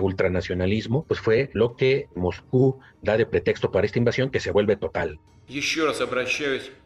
ultranacionalismo 0.00 0.91
pues 1.00 1.20
fue 1.20 1.50
lo 1.54 1.76
que 1.76 2.08
Moscú 2.14 2.78
da 3.00 3.16
de 3.16 3.26
pretexto 3.26 3.72
para 3.72 3.86
esta 3.86 3.98
invasión 3.98 4.30
que 4.30 4.40
se 4.40 4.52
vuelve 4.52 4.76
total. 4.76 5.18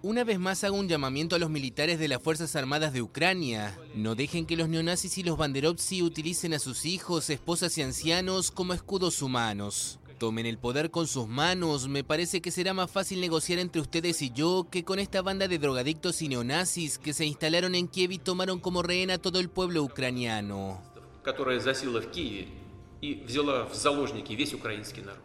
Una 0.02 0.24
vez 0.24 0.38
más 0.38 0.64
hago 0.64 0.76
un 0.76 0.88
llamamiento 0.88 1.36
a 1.36 1.38
los 1.38 1.50
militares 1.50 1.98
de 1.98 2.08
las 2.08 2.22
Fuerzas 2.22 2.56
Armadas 2.56 2.92
de 2.92 3.02
Ucrania. 3.02 3.78
No 3.94 4.14
dejen 4.14 4.46
que 4.46 4.56
los 4.56 4.68
neonazis 4.68 5.18
y 5.18 5.22
los 5.22 5.36
banderovtsi 5.36 6.02
utilicen 6.02 6.54
a 6.54 6.58
sus 6.58 6.84
hijos, 6.84 7.30
esposas 7.30 7.76
y 7.78 7.82
ancianos 7.82 8.50
como 8.50 8.72
escudos 8.72 9.22
humanos. 9.22 10.00
Tomen 10.18 10.46
el 10.46 10.56
poder 10.56 10.90
con 10.90 11.06
sus 11.06 11.28
manos. 11.28 11.88
Me 11.88 12.02
parece 12.02 12.40
que 12.40 12.50
será 12.50 12.72
más 12.72 12.90
fácil 12.90 13.20
negociar 13.20 13.58
entre 13.58 13.82
ustedes 13.82 14.22
y 14.22 14.30
yo 14.30 14.66
que 14.70 14.82
con 14.82 14.98
esta 14.98 15.20
banda 15.20 15.46
de 15.46 15.58
drogadictos 15.58 16.22
y 16.22 16.28
neonazis 16.28 16.98
que 16.98 17.12
se 17.12 17.26
instalaron 17.26 17.74
en 17.74 17.86
Kiev 17.86 18.12
y 18.12 18.18
tomaron 18.18 18.58
como 18.58 18.82
rehén 18.82 19.10
a 19.10 19.18
todo 19.18 19.38
el 19.38 19.50
pueblo 19.50 19.82
ucraniano 19.82 20.80
и 23.05 23.15
взяла 23.25 23.65
в 23.65 23.73
заложники 23.73 24.33
весь 24.33 24.53
украинский 24.53 25.01
народ. 25.01 25.23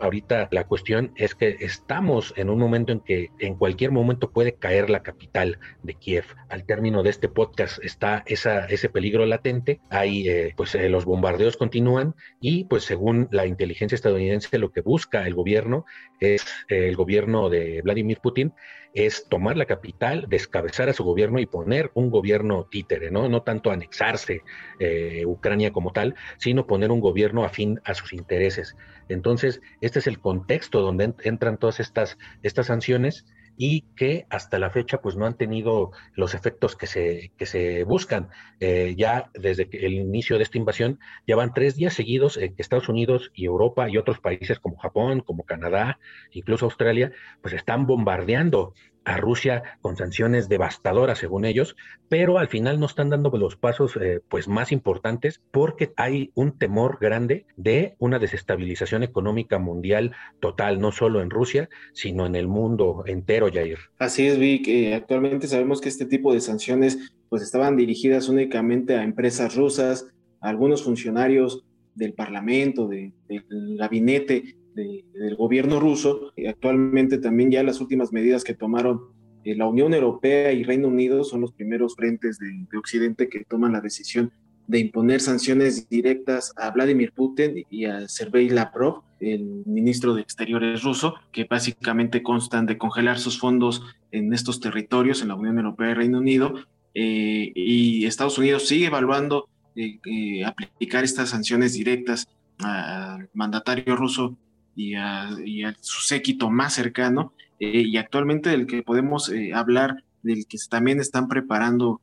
Ahorita 0.00 0.48
la 0.52 0.64
cuestión 0.64 1.10
es 1.16 1.34
que 1.34 1.56
estamos 1.58 2.32
en 2.36 2.50
un 2.50 2.58
momento 2.60 2.92
en 2.92 3.00
que 3.00 3.30
en 3.40 3.56
cualquier 3.56 3.90
momento 3.90 4.30
puede 4.30 4.54
caer 4.54 4.90
la 4.90 5.02
capital 5.02 5.58
de 5.82 5.94
Kiev. 5.94 6.24
Al 6.48 6.64
término 6.64 7.02
de 7.02 7.10
este 7.10 7.28
podcast 7.28 7.82
está 7.82 8.22
esa, 8.26 8.66
ese 8.66 8.88
peligro 8.88 9.26
latente. 9.26 9.80
Ahí 9.90 10.28
eh, 10.28 10.54
pues 10.56 10.76
eh, 10.76 10.88
los 10.88 11.04
bombardeos 11.04 11.56
continúan 11.56 12.14
y 12.40 12.64
pues 12.64 12.84
según 12.84 13.28
la 13.32 13.46
inteligencia 13.46 13.96
estadounidense 13.96 14.58
lo 14.58 14.70
que 14.70 14.82
busca 14.82 15.26
el 15.26 15.34
gobierno 15.34 15.84
es 16.20 16.46
eh, 16.68 16.88
el 16.88 16.94
gobierno 16.94 17.50
de 17.50 17.82
Vladimir 17.82 18.20
Putin 18.22 18.52
es 18.93 19.25
tomar 19.27 19.57
la 19.57 19.65
capital, 19.65 20.25
descabezar 20.29 20.89
a 20.89 20.93
su 20.93 21.03
gobierno 21.03 21.39
y 21.39 21.45
poner 21.45 21.91
un 21.93 22.09
gobierno 22.09 22.67
títere, 22.69 23.11
¿no? 23.11 23.27
No 23.27 23.41
tanto 23.41 23.71
anexarse 23.71 24.43
eh, 24.79 25.23
Ucrania 25.25 25.71
como 25.71 25.91
tal, 25.91 26.15
sino 26.37 26.67
poner 26.67 26.91
un 26.91 26.99
gobierno 26.99 27.43
afín 27.43 27.81
a 27.85 27.93
sus 27.95 28.13
intereses. 28.13 28.75
Entonces, 29.09 29.61
este 29.81 29.99
es 29.99 30.07
el 30.07 30.19
contexto 30.19 30.81
donde 30.81 31.13
entran 31.23 31.57
todas 31.57 31.79
estas, 31.79 32.17
estas 32.43 32.67
sanciones 32.67 33.25
y 33.57 33.81
que 33.95 34.25
hasta 34.29 34.59
la 34.59 34.69
fecha 34.69 35.01
pues 35.01 35.15
no 35.15 35.25
han 35.25 35.37
tenido 35.37 35.91
los 36.15 36.33
efectos 36.33 36.75
que 36.75 36.87
se, 36.87 37.31
que 37.37 37.45
se 37.45 37.83
buscan. 37.83 38.29
Eh, 38.59 38.95
ya 38.97 39.29
desde 39.33 39.69
el 39.71 39.93
inicio 39.93 40.37
de 40.37 40.43
esta 40.43 40.57
invasión, 40.57 40.99
ya 41.27 41.35
van 41.35 41.53
tres 41.53 41.75
días 41.75 41.93
seguidos 41.93 42.37
en 42.37 42.55
que 42.55 42.61
Estados 42.61 42.89
Unidos 42.89 43.31
y 43.33 43.45
Europa 43.45 43.89
y 43.89 43.97
otros 43.97 44.19
países 44.19 44.59
como 44.59 44.77
Japón, 44.77 45.21
como 45.21 45.43
Canadá, 45.43 45.99
incluso 46.31 46.65
Australia, 46.65 47.11
pues 47.41 47.53
están 47.53 47.85
bombardeando 47.85 48.73
a 49.05 49.17
Rusia 49.17 49.63
con 49.81 49.97
sanciones 49.97 50.49
devastadoras 50.49 51.17
según 51.19 51.45
ellos, 51.45 51.75
pero 52.09 52.37
al 52.37 52.47
final 52.47 52.79
no 52.79 52.85
están 52.85 53.09
dando 53.09 53.29
los 53.37 53.55
pasos 53.55 53.97
eh, 53.99 54.21
pues 54.27 54.47
más 54.47 54.71
importantes 54.71 55.41
porque 55.51 55.93
hay 55.97 56.31
un 56.35 56.57
temor 56.57 56.97
grande 57.01 57.45
de 57.57 57.95
una 57.99 58.19
desestabilización 58.19 59.03
económica 59.03 59.59
mundial 59.59 60.13
total, 60.39 60.79
no 60.79 60.91
solo 60.91 61.21
en 61.21 61.29
Rusia, 61.29 61.69
sino 61.93 62.25
en 62.25 62.35
el 62.35 62.47
mundo 62.47 63.03
entero, 63.05 63.49
Jair. 63.51 63.79
Así 63.99 64.27
es, 64.27 64.37
Vic. 64.37 64.67
Eh, 64.67 64.93
actualmente 64.93 65.47
sabemos 65.47 65.81
que 65.81 65.89
este 65.89 66.05
tipo 66.05 66.33
de 66.33 66.41
sanciones 66.41 67.13
pues 67.29 67.41
estaban 67.41 67.75
dirigidas 67.75 68.29
únicamente 68.29 68.95
a 68.95 69.03
empresas 69.03 69.55
rusas, 69.55 70.07
a 70.39 70.49
algunos 70.49 70.83
funcionarios 70.83 71.63
del 71.95 72.13
Parlamento, 72.13 72.87
de, 72.87 73.11
del 73.27 73.77
gabinete 73.77 74.55
de, 74.75 75.05
del 75.13 75.35
gobierno 75.35 75.79
ruso. 75.79 76.31
Actualmente 76.47 77.17
también 77.17 77.51
ya 77.51 77.63
las 77.63 77.81
últimas 77.81 78.11
medidas 78.11 78.43
que 78.43 78.53
tomaron 78.53 79.01
eh, 79.43 79.55
la 79.55 79.67
Unión 79.67 79.93
Europea 79.93 80.51
y 80.51 80.63
Reino 80.63 80.87
Unido 80.87 81.23
son 81.23 81.41
los 81.41 81.51
primeros 81.51 81.95
frentes 81.95 82.39
de, 82.39 82.47
de, 82.71 82.77
Occidente 82.77 83.29
que 83.29 83.43
toman 83.43 83.73
la 83.73 83.81
decisión 83.81 84.31
de 84.67 84.79
imponer 84.79 85.19
sanciones 85.19 85.89
directas 85.89 86.53
a 86.55 86.71
Vladimir 86.71 87.11
Putin 87.11 87.65
y 87.69 87.85
a 87.85 88.07
Sergei 88.07 88.49
Lavrov, 88.49 89.03
el 89.19 89.63
ministro 89.65 90.13
de 90.13 90.21
Exteriores 90.21 90.83
ruso, 90.83 91.15
que 91.31 91.45
básicamente 91.45 92.23
constan 92.23 92.65
de 92.65 92.77
congelar 92.77 93.19
sus 93.19 93.39
fondos 93.39 93.83
en 94.11 94.33
estos 94.33 94.59
territorios, 94.59 95.21
en 95.21 95.29
la 95.29 95.35
Unión 95.35 95.57
Europea 95.57 95.91
y 95.91 95.93
Reino 95.95 96.19
Unido, 96.19 96.53
eh, 96.93 97.51
y 97.55 98.05
Estados 98.05 98.37
Unidos 98.37 98.67
sigue 98.67 98.85
evaluando 98.85 99.49
eh, 99.75 100.45
aplicar 100.45 101.03
estas 101.03 101.29
sanciones 101.29 101.73
directas 101.73 102.27
al 102.59 103.29
mandatario 103.33 103.95
ruso 103.95 104.37
y 104.75 104.95
a, 104.95 105.29
y 105.43 105.63
a 105.63 105.75
su 105.79 106.01
séquito 106.01 106.49
más 106.49 106.73
cercano, 106.73 107.33
eh, 107.59 107.81
y 107.81 107.97
actualmente 107.97 108.49
del 108.49 108.67
que 108.67 108.83
podemos 108.83 109.29
eh, 109.29 109.53
hablar, 109.53 110.03
del 110.21 110.45
que 110.47 110.57
también 110.69 110.99
están 110.99 111.27
preparando 111.27 112.01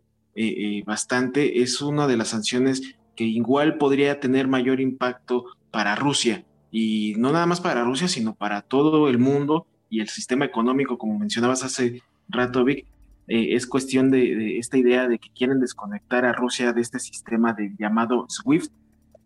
bastante, 0.86 1.60
es 1.60 1.82
una 1.82 2.06
de 2.06 2.16
las 2.16 2.28
sanciones 2.28 2.96
que 3.14 3.24
igual 3.24 3.76
podría 3.76 4.20
tener 4.20 4.48
mayor 4.48 4.80
impacto 4.80 5.44
para 5.70 5.96
Rusia. 5.96 6.46
Y 6.70 7.14
no 7.18 7.30
nada 7.30 7.44
más 7.44 7.60
para 7.60 7.84
Rusia, 7.84 8.08
sino 8.08 8.34
para 8.34 8.62
todo 8.62 9.10
el 9.10 9.18
mundo 9.18 9.66
y 9.90 10.00
el 10.00 10.08
sistema 10.08 10.44
económico, 10.44 10.96
como 10.96 11.18
mencionabas 11.18 11.64
hace 11.64 12.02
rato, 12.28 12.64
Vic, 12.64 12.86
eh, 13.26 13.54
es 13.54 13.66
cuestión 13.66 14.10
de, 14.10 14.58
esta 14.58 14.78
idea 14.78 15.08
de 15.08 15.18
que 15.18 15.30
quieren 15.30 15.60
desconectar 15.60 16.24
a 16.24 16.32
Rusia 16.32 16.72
de 16.72 16.80
este 16.80 17.00
sistema 17.00 17.52
de 17.52 17.74
llamado 17.78 18.26
SWIFT, 18.28 18.72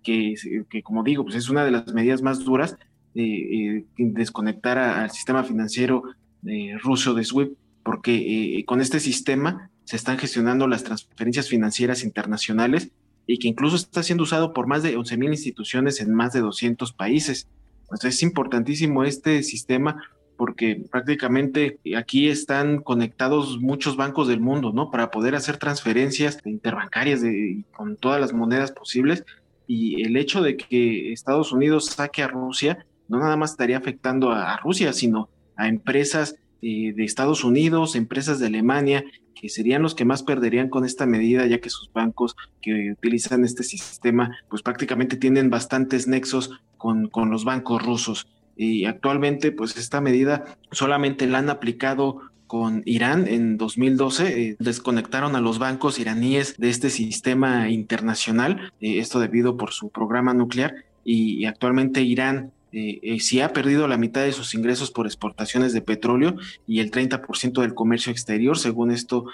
que, 0.03 0.35
que 0.69 0.83
como 0.83 1.03
digo, 1.03 1.23
pues 1.23 1.37
es 1.37 1.49
una 1.49 1.65
de 1.65 1.71
las 1.71 1.93
medidas 1.93 2.23
más 2.23 2.45
duras, 2.45 2.77
eh, 3.15 3.85
desconectar 3.97 4.79
al 4.79 5.11
sistema 5.11 5.45
financiero 5.45 6.03
eh, 6.47 6.77
ruso 6.83 7.15
de 7.15 7.25
SWIFT, 7.25 7.53
porque 7.83 8.65
con 8.67 8.81
este 8.81 8.99
sistema 8.99 9.71
se 9.85 9.97
están 9.97 10.19
gestionando 10.19 10.67
las 10.67 10.85
transferencias 10.85 11.49
financieras 11.49 12.03
internacionales 12.03 12.91
y 13.27 13.39
que 13.39 13.49
incluso 13.49 13.77
está 13.77 14.03
siendo 14.03 14.25
usado 14.25 14.53
por 14.53 14.67
más 14.67 14.83
de 14.83 14.97
11.000 14.97 15.29
instituciones 15.29 16.01
en 16.01 16.15
más 16.15 16.33
de 16.33 16.41
200 16.41 16.93
países. 16.93 17.49
Entonces 17.83 18.15
es 18.15 18.23
importantísimo 18.23 19.05
este 19.05 19.43
sistema 19.43 20.03
porque 20.37 20.85
prácticamente 20.91 21.79
aquí 21.97 22.29
están 22.29 22.81
conectados 22.81 23.61
muchos 23.61 23.97
bancos 23.97 24.27
del 24.27 24.41
mundo, 24.41 24.73
¿no? 24.73 24.91
Para 24.91 25.11
poder 25.11 25.35
hacer 25.35 25.59
transferencias 25.59 26.39
interbancarias 26.45 27.23
de, 27.23 27.65
con 27.73 27.97
todas 27.97 28.21
las 28.21 28.33
monedas 28.33 28.73
posibles. 28.73 29.25
Y 29.67 30.03
el 30.03 30.17
hecho 30.17 30.43
de 30.43 30.57
que 30.57 31.13
Estados 31.13 31.53
Unidos 31.53 31.87
saque 31.87 32.23
a 32.23 32.29
Rusia 32.29 32.85
no 33.09 33.19
nada 33.19 33.37
más 33.37 33.53
estaría 33.53 33.79
afectando 33.79 34.33
a, 34.33 34.57
Rusia, 34.59 34.93
sino 34.93 35.29
a 35.57 35.69
empresas 35.69 36.37
eh, 36.63 36.93
de 36.95 37.05
Estados 37.05 37.45
Unidos, 37.45 37.97
empresas 37.97 38.39
de 38.39 38.47
Alemania, 38.47 39.05
que 39.35 39.49
serían 39.49 39.83
los 39.83 39.95
que 39.95 40.05
más 40.05 40.23
perderían 40.23 40.69
con 40.69 40.85
esta 40.85 41.07
medida, 41.07 41.47
ya 41.47 41.61
que 41.61 41.71
sus 41.71 41.93
bancos 41.93 42.37
que 42.63 42.93
utilizan 42.93 43.45
este 43.45 43.63
sistema, 43.63 44.37
pues 44.49 44.63
prácticamente 44.63 45.17
tienen 45.17 45.51
bastantes 45.51 46.07
nexos 46.07 46.51
con, 46.77 47.09
con 47.09 47.31
los 47.31 47.45
bancos 47.45 47.83
rusos. 47.83 48.29
Y 48.57 48.85
actualmente 48.85 49.53
pues 49.53 49.77
esta 49.77 50.01
medida 50.01 50.45
solamente 50.71 51.27
la 51.27 51.39
han 51.39 51.51
aplicado 51.51 52.21
con 52.47 52.83
Irán 52.85 53.27
en 53.27 53.57
2012 53.57 54.41
eh, 54.41 54.57
desconectaron 54.59 55.35
a 55.35 55.41
los 55.41 55.59
bancos 55.59 55.99
iraníes 55.99 56.57
de 56.57 56.71
este 56.71 56.91
sistema 56.91 57.71
internacional, 57.71 58.73
eh, 58.81 58.99
esto 58.99 59.19
debido 59.19 59.57
por 59.57 59.73
su 59.73 59.89
programa 59.89 60.35
nuclear 60.35 60.75
y, 61.05 61.45
actualmente 61.47 62.03
Irán 62.03 62.53
eh, 62.75 63.21
sí 63.21 63.41
ha 63.41 63.53
perdido 63.53 63.87
la 63.89 63.97
mitad 63.97 64.23
de 64.23 64.33
sus 64.33 64.55
ingresos 64.55 64.91
por 64.91 65.07
exportaciones 65.07 65.73
de 65.73 65.81
petróleo 65.81 66.37
y 66.67 66.81
el 66.81 66.91
30% 66.91 67.61
del 67.61 67.75
comercio 67.75 68.11
exterior, 68.11 68.59
según 68.59 68.91
esto 68.91 69.27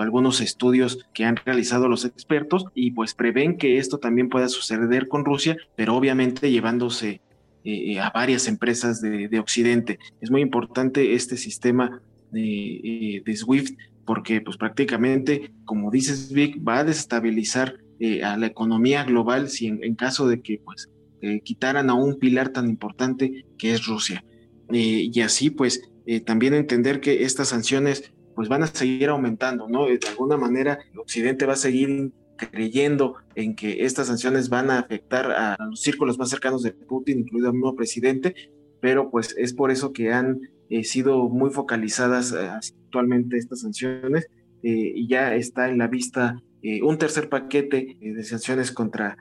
algunos 0.00 0.40
estudios 0.40 1.06
que 1.12 1.24
han 1.24 1.36
realizado 1.36 1.88
los 1.88 2.04
expertos 2.04 2.66
y 2.74 2.92
pues 2.92 3.14
prevén 3.14 3.58
que 3.58 3.78
esto 3.78 3.98
también 3.98 4.28
pueda 4.28 4.48
suceder 4.48 5.08
con 5.08 5.24
Rusia, 5.24 5.56
pero 5.76 5.96
obviamente 5.96 6.50
llevándose 6.50 7.20
eh, 7.66 7.98
a 7.98 8.10
varias 8.10 8.46
empresas 8.46 9.00
de, 9.00 9.38
Occidente. 9.38 9.98
Es 10.20 10.30
muy 10.30 10.42
importante 10.42 11.14
este 11.14 11.38
sistema 11.38 12.02
de, 12.30 13.22
eh, 13.24 13.36
SWIFT 13.36 13.78
porque 14.04 14.42
pues 14.42 14.58
prácticamente, 14.58 15.50
como 15.64 15.90
dices 15.90 16.30
Vic, 16.30 16.58
va 16.62 16.80
a 16.80 16.84
desestabilizar 16.84 17.76
eh, 18.00 18.22
a 18.22 18.36
la 18.36 18.46
economía 18.46 19.04
global 19.04 19.48
si 19.48 19.68
en, 19.68 19.94
caso 19.94 20.28
de 20.28 20.42
que 20.42 20.60
pues 20.62 20.90
quitaran 21.44 21.90
a 21.90 21.94
un 21.94 22.18
pilar 22.18 22.50
tan 22.50 22.68
importante 22.68 23.46
que 23.58 23.72
es 23.72 23.86
Rusia. 23.86 24.24
y 24.70 25.20
así 25.20 25.50
pues 25.50 25.82
también 26.24 26.54
entender 26.54 27.00
que 27.00 27.24
estas 27.24 27.48
sanciones 27.48 28.12
pues 28.34 28.48
van 28.48 28.62
a 28.62 28.66
seguir 28.66 29.08
aumentando, 29.08 29.68
¿no? 29.68 29.86
De 29.86 29.98
alguna 30.08 30.36
manera 30.36 30.78
Occidente 30.96 31.46
va 31.46 31.54
a 31.54 31.56
seguir 31.56 32.12
creyendo 32.36 33.16
en 33.34 33.54
que 33.54 33.84
estas 33.84 34.08
sanciones 34.08 34.48
van 34.48 34.70
a 34.70 34.78
afectar 34.78 35.30
a 35.30 35.56
los 35.68 35.80
círculos 35.80 36.18
más 36.18 36.30
cercanos 36.30 36.62
de 36.62 36.72
Putin, 36.72 37.20
incluido 37.20 37.50
al 37.50 37.58
nuevo 37.58 37.76
presidente, 37.76 38.34
pero 38.80 39.10
pues 39.10 39.34
es 39.38 39.54
por 39.54 39.70
eso 39.70 39.92
que 39.92 40.12
han 40.12 40.40
eh, 40.68 40.84
sido 40.84 41.28
muy 41.28 41.50
focalizadas 41.50 42.32
eh, 42.32 42.48
actualmente 42.48 43.36
estas 43.36 43.60
sanciones 43.60 44.26
eh, 44.62 44.92
y 44.94 45.08
ya 45.08 45.34
está 45.34 45.68
en 45.68 45.78
la 45.78 45.88
vista 45.88 46.42
un 46.82 46.96
tercer 46.96 47.28
paquete 47.28 47.98
de 48.00 48.24
sanciones 48.24 48.72
contra 48.72 49.18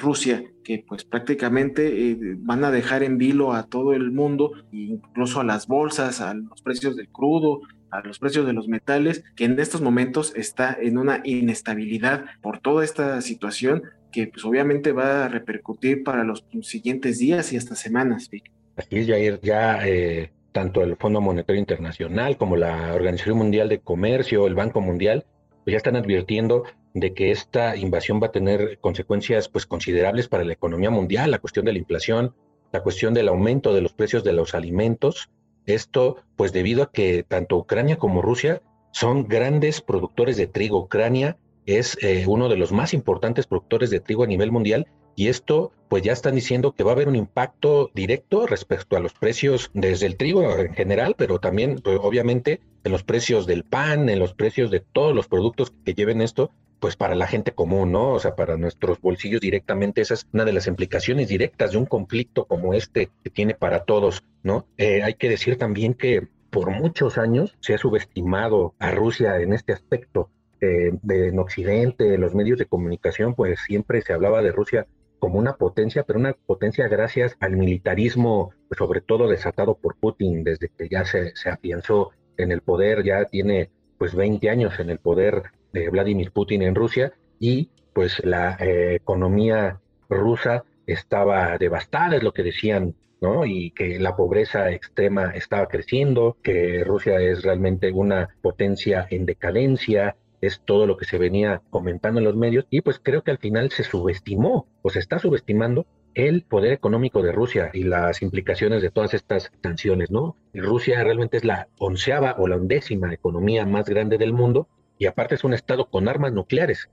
Rusia 0.00 0.44
que 0.62 0.84
pues 0.86 1.04
prácticamente 1.04 2.16
van 2.38 2.62
a 2.64 2.70
dejar 2.70 3.02
en 3.02 3.18
vilo 3.18 3.52
a 3.52 3.66
todo 3.66 3.92
el 3.92 4.12
mundo, 4.12 4.52
incluso 4.70 5.40
a 5.40 5.44
las 5.44 5.66
bolsas, 5.66 6.20
a 6.20 6.34
los 6.34 6.62
precios 6.62 6.94
del 6.94 7.08
crudo, 7.08 7.62
a 7.90 8.00
los 8.00 8.18
precios 8.18 8.46
de 8.46 8.52
los 8.52 8.68
metales, 8.68 9.24
que 9.34 9.44
en 9.44 9.58
estos 9.58 9.80
momentos 9.80 10.32
está 10.36 10.76
en 10.80 10.98
una 10.98 11.20
inestabilidad 11.24 12.26
por 12.42 12.60
toda 12.60 12.84
esta 12.84 13.20
situación 13.20 13.82
que 14.12 14.28
pues 14.28 14.44
obviamente 14.44 14.92
va 14.92 15.26
a 15.26 15.28
repercutir 15.28 16.02
para 16.02 16.24
los 16.24 16.46
siguientes 16.62 17.18
días 17.18 17.52
y 17.52 17.56
hasta 17.56 17.74
semanas. 17.74 18.30
Así 18.76 18.98
es, 18.98 19.40
ya 19.40 19.86
eh, 19.86 20.30
tanto 20.52 20.82
el 20.82 20.96
Fondo 20.96 21.20
Monetario 21.20 21.60
Internacional 21.60 22.36
como 22.36 22.56
la 22.56 22.94
Organización 22.94 23.38
Mundial 23.38 23.68
de 23.68 23.80
Comercio, 23.80 24.46
el 24.46 24.54
Banco 24.54 24.80
Mundial, 24.80 25.26
pues 25.66 25.72
ya 25.72 25.78
están 25.78 25.96
advirtiendo 25.96 26.62
de 26.94 27.12
que 27.12 27.32
esta 27.32 27.74
invasión 27.74 28.20
va 28.22 28.28
a 28.28 28.30
tener 28.30 28.78
consecuencias 28.78 29.48
pues 29.48 29.66
considerables 29.66 30.28
para 30.28 30.44
la 30.44 30.52
economía 30.52 30.90
mundial, 30.90 31.32
la 31.32 31.40
cuestión 31.40 31.66
de 31.66 31.72
la 31.72 31.80
inflación, 31.80 32.36
la 32.70 32.84
cuestión 32.84 33.14
del 33.14 33.26
aumento 33.26 33.74
de 33.74 33.80
los 33.80 33.92
precios 33.92 34.22
de 34.22 34.32
los 34.32 34.54
alimentos, 34.54 35.28
esto, 35.66 36.18
pues 36.36 36.52
debido 36.52 36.84
a 36.84 36.92
que 36.92 37.24
tanto 37.24 37.56
Ucrania 37.56 37.96
como 37.96 38.22
Rusia 38.22 38.62
son 38.92 39.26
grandes 39.26 39.80
productores 39.80 40.36
de 40.36 40.46
trigo. 40.46 40.78
Ucrania 40.78 41.36
es 41.66 41.98
eh, 42.00 42.26
uno 42.28 42.48
de 42.48 42.58
los 42.58 42.70
más 42.70 42.94
importantes 42.94 43.48
productores 43.48 43.90
de 43.90 43.98
trigo 43.98 44.22
a 44.22 44.28
nivel 44.28 44.52
mundial 44.52 44.86
y 45.16 45.28
esto, 45.28 45.72
pues 45.88 46.02
ya 46.02 46.12
están 46.12 46.34
diciendo 46.34 46.72
que 46.72 46.84
va 46.84 46.90
a 46.90 46.94
haber 46.94 47.08
un 47.08 47.16
impacto 47.16 47.90
directo 47.94 48.46
respecto 48.46 48.96
a 48.96 49.00
los 49.00 49.14
precios 49.14 49.70
desde 49.72 50.06
el 50.06 50.16
trigo 50.16 50.42
en 50.58 50.74
general, 50.74 51.14
pero 51.16 51.40
también, 51.40 51.80
pues, 51.82 51.98
obviamente, 52.00 52.60
en 52.84 52.92
los 52.92 53.02
precios 53.02 53.46
del 53.46 53.64
pan, 53.64 54.08
en 54.10 54.18
los 54.18 54.34
precios 54.34 54.70
de 54.70 54.80
todos 54.80 55.14
los 55.14 55.26
productos 55.26 55.72
que 55.84 55.94
lleven 55.94 56.20
esto, 56.20 56.50
pues 56.80 56.96
para 56.96 57.14
la 57.14 57.26
gente 57.26 57.52
común, 57.52 57.92
¿no? 57.92 58.12
O 58.12 58.20
sea, 58.20 58.36
para 58.36 58.58
nuestros 58.58 59.00
bolsillos 59.00 59.40
directamente, 59.40 60.02
esa 60.02 60.14
es 60.14 60.26
una 60.32 60.44
de 60.44 60.52
las 60.52 60.66
implicaciones 60.66 61.28
directas 61.28 61.72
de 61.72 61.78
un 61.78 61.86
conflicto 61.86 62.44
como 62.44 62.74
este 62.74 63.08
que 63.24 63.30
tiene 63.30 63.54
para 63.54 63.84
todos, 63.84 64.22
¿no? 64.42 64.66
Eh, 64.76 65.02
hay 65.02 65.14
que 65.14 65.30
decir 65.30 65.56
también 65.56 65.94
que 65.94 66.28
por 66.50 66.70
muchos 66.70 67.16
años 67.16 67.56
se 67.60 67.74
ha 67.74 67.78
subestimado 67.78 68.74
a 68.78 68.90
Rusia 68.90 69.40
en 69.40 69.54
este 69.54 69.72
aspecto. 69.72 70.30
Eh, 70.60 70.92
en 71.08 71.38
Occidente, 71.38 72.14
en 72.14 72.20
los 72.20 72.34
medios 72.34 72.58
de 72.58 72.66
comunicación, 72.66 73.34
pues 73.34 73.60
siempre 73.66 74.00
se 74.02 74.12
hablaba 74.12 74.42
de 74.42 74.52
Rusia 74.52 74.86
como 75.26 75.40
una 75.40 75.56
potencia, 75.56 76.04
pero 76.04 76.20
una 76.20 76.34
potencia 76.34 76.86
gracias 76.86 77.36
al 77.40 77.56
militarismo, 77.56 78.52
sobre 78.78 79.00
todo 79.00 79.26
desatado 79.26 79.74
por 79.74 79.96
Putin 79.96 80.44
desde 80.44 80.68
que 80.68 80.88
ya 80.88 81.04
se, 81.04 81.34
se 81.34 81.50
afianzó 81.50 82.12
en 82.36 82.52
el 82.52 82.60
poder, 82.60 83.02
ya 83.02 83.24
tiene 83.24 83.70
pues 83.98 84.14
20 84.14 84.48
años 84.48 84.78
en 84.78 84.88
el 84.88 85.00
poder 85.00 85.42
de 85.72 85.90
Vladimir 85.90 86.30
Putin 86.30 86.62
en 86.62 86.76
Rusia 86.76 87.12
y 87.40 87.70
pues 87.92 88.24
la 88.24 88.56
eh, 88.60 88.94
economía 88.94 89.80
rusa 90.08 90.62
estaba 90.86 91.58
devastada, 91.58 92.18
es 92.18 92.22
lo 92.22 92.32
que 92.32 92.44
decían, 92.44 92.94
¿no? 93.20 93.44
Y 93.44 93.72
que 93.72 93.98
la 93.98 94.14
pobreza 94.14 94.70
extrema 94.70 95.32
estaba 95.32 95.66
creciendo, 95.66 96.36
que 96.40 96.84
Rusia 96.84 97.18
es 97.18 97.42
realmente 97.42 97.90
una 97.90 98.28
potencia 98.42 99.08
en 99.10 99.26
decadencia, 99.26 100.14
es 100.40 100.60
todo 100.64 100.86
lo 100.86 100.96
que 100.96 101.04
se 101.04 101.18
venía 101.18 101.62
comentando 101.70 102.20
en 102.20 102.24
los 102.24 102.36
medios 102.36 102.66
y 102.70 102.80
pues 102.80 103.00
creo 103.02 103.22
que 103.22 103.30
al 103.30 103.38
final 103.38 103.70
se 103.70 103.84
subestimó 103.84 104.66
o 104.82 104.90
se 104.90 104.98
está 104.98 105.18
subestimando 105.18 105.86
el 106.14 106.42
poder 106.42 106.72
económico 106.72 107.22
de 107.22 107.32
Rusia 107.32 107.70
y 107.74 107.84
las 107.84 108.22
implicaciones 108.22 108.80
de 108.80 108.90
todas 108.90 109.12
estas 109.12 109.52
sanciones, 109.62 110.10
¿no? 110.10 110.36
Rusia 110.54 111.04
realmente 111.04 111.36
es 111.36 111.44
la 111.44 111.68
onceava 111.78 112.36
o 112.38 112.48
la 112.48 112.56
undécima 112.56 113.12
economía 113.12 113.66
más 113.66 113.86
grande 113.86 114.16
del 114.16 114.32
mundo 114.32 114.66
y 114.98 115.06
aparte 115.06 115.34
es 115.34 115.44
un 115.44 115.52
estado 115.52 115.90
con 115.90 116.08
armas 116.08 116.32
nucleares. 116.32 116.88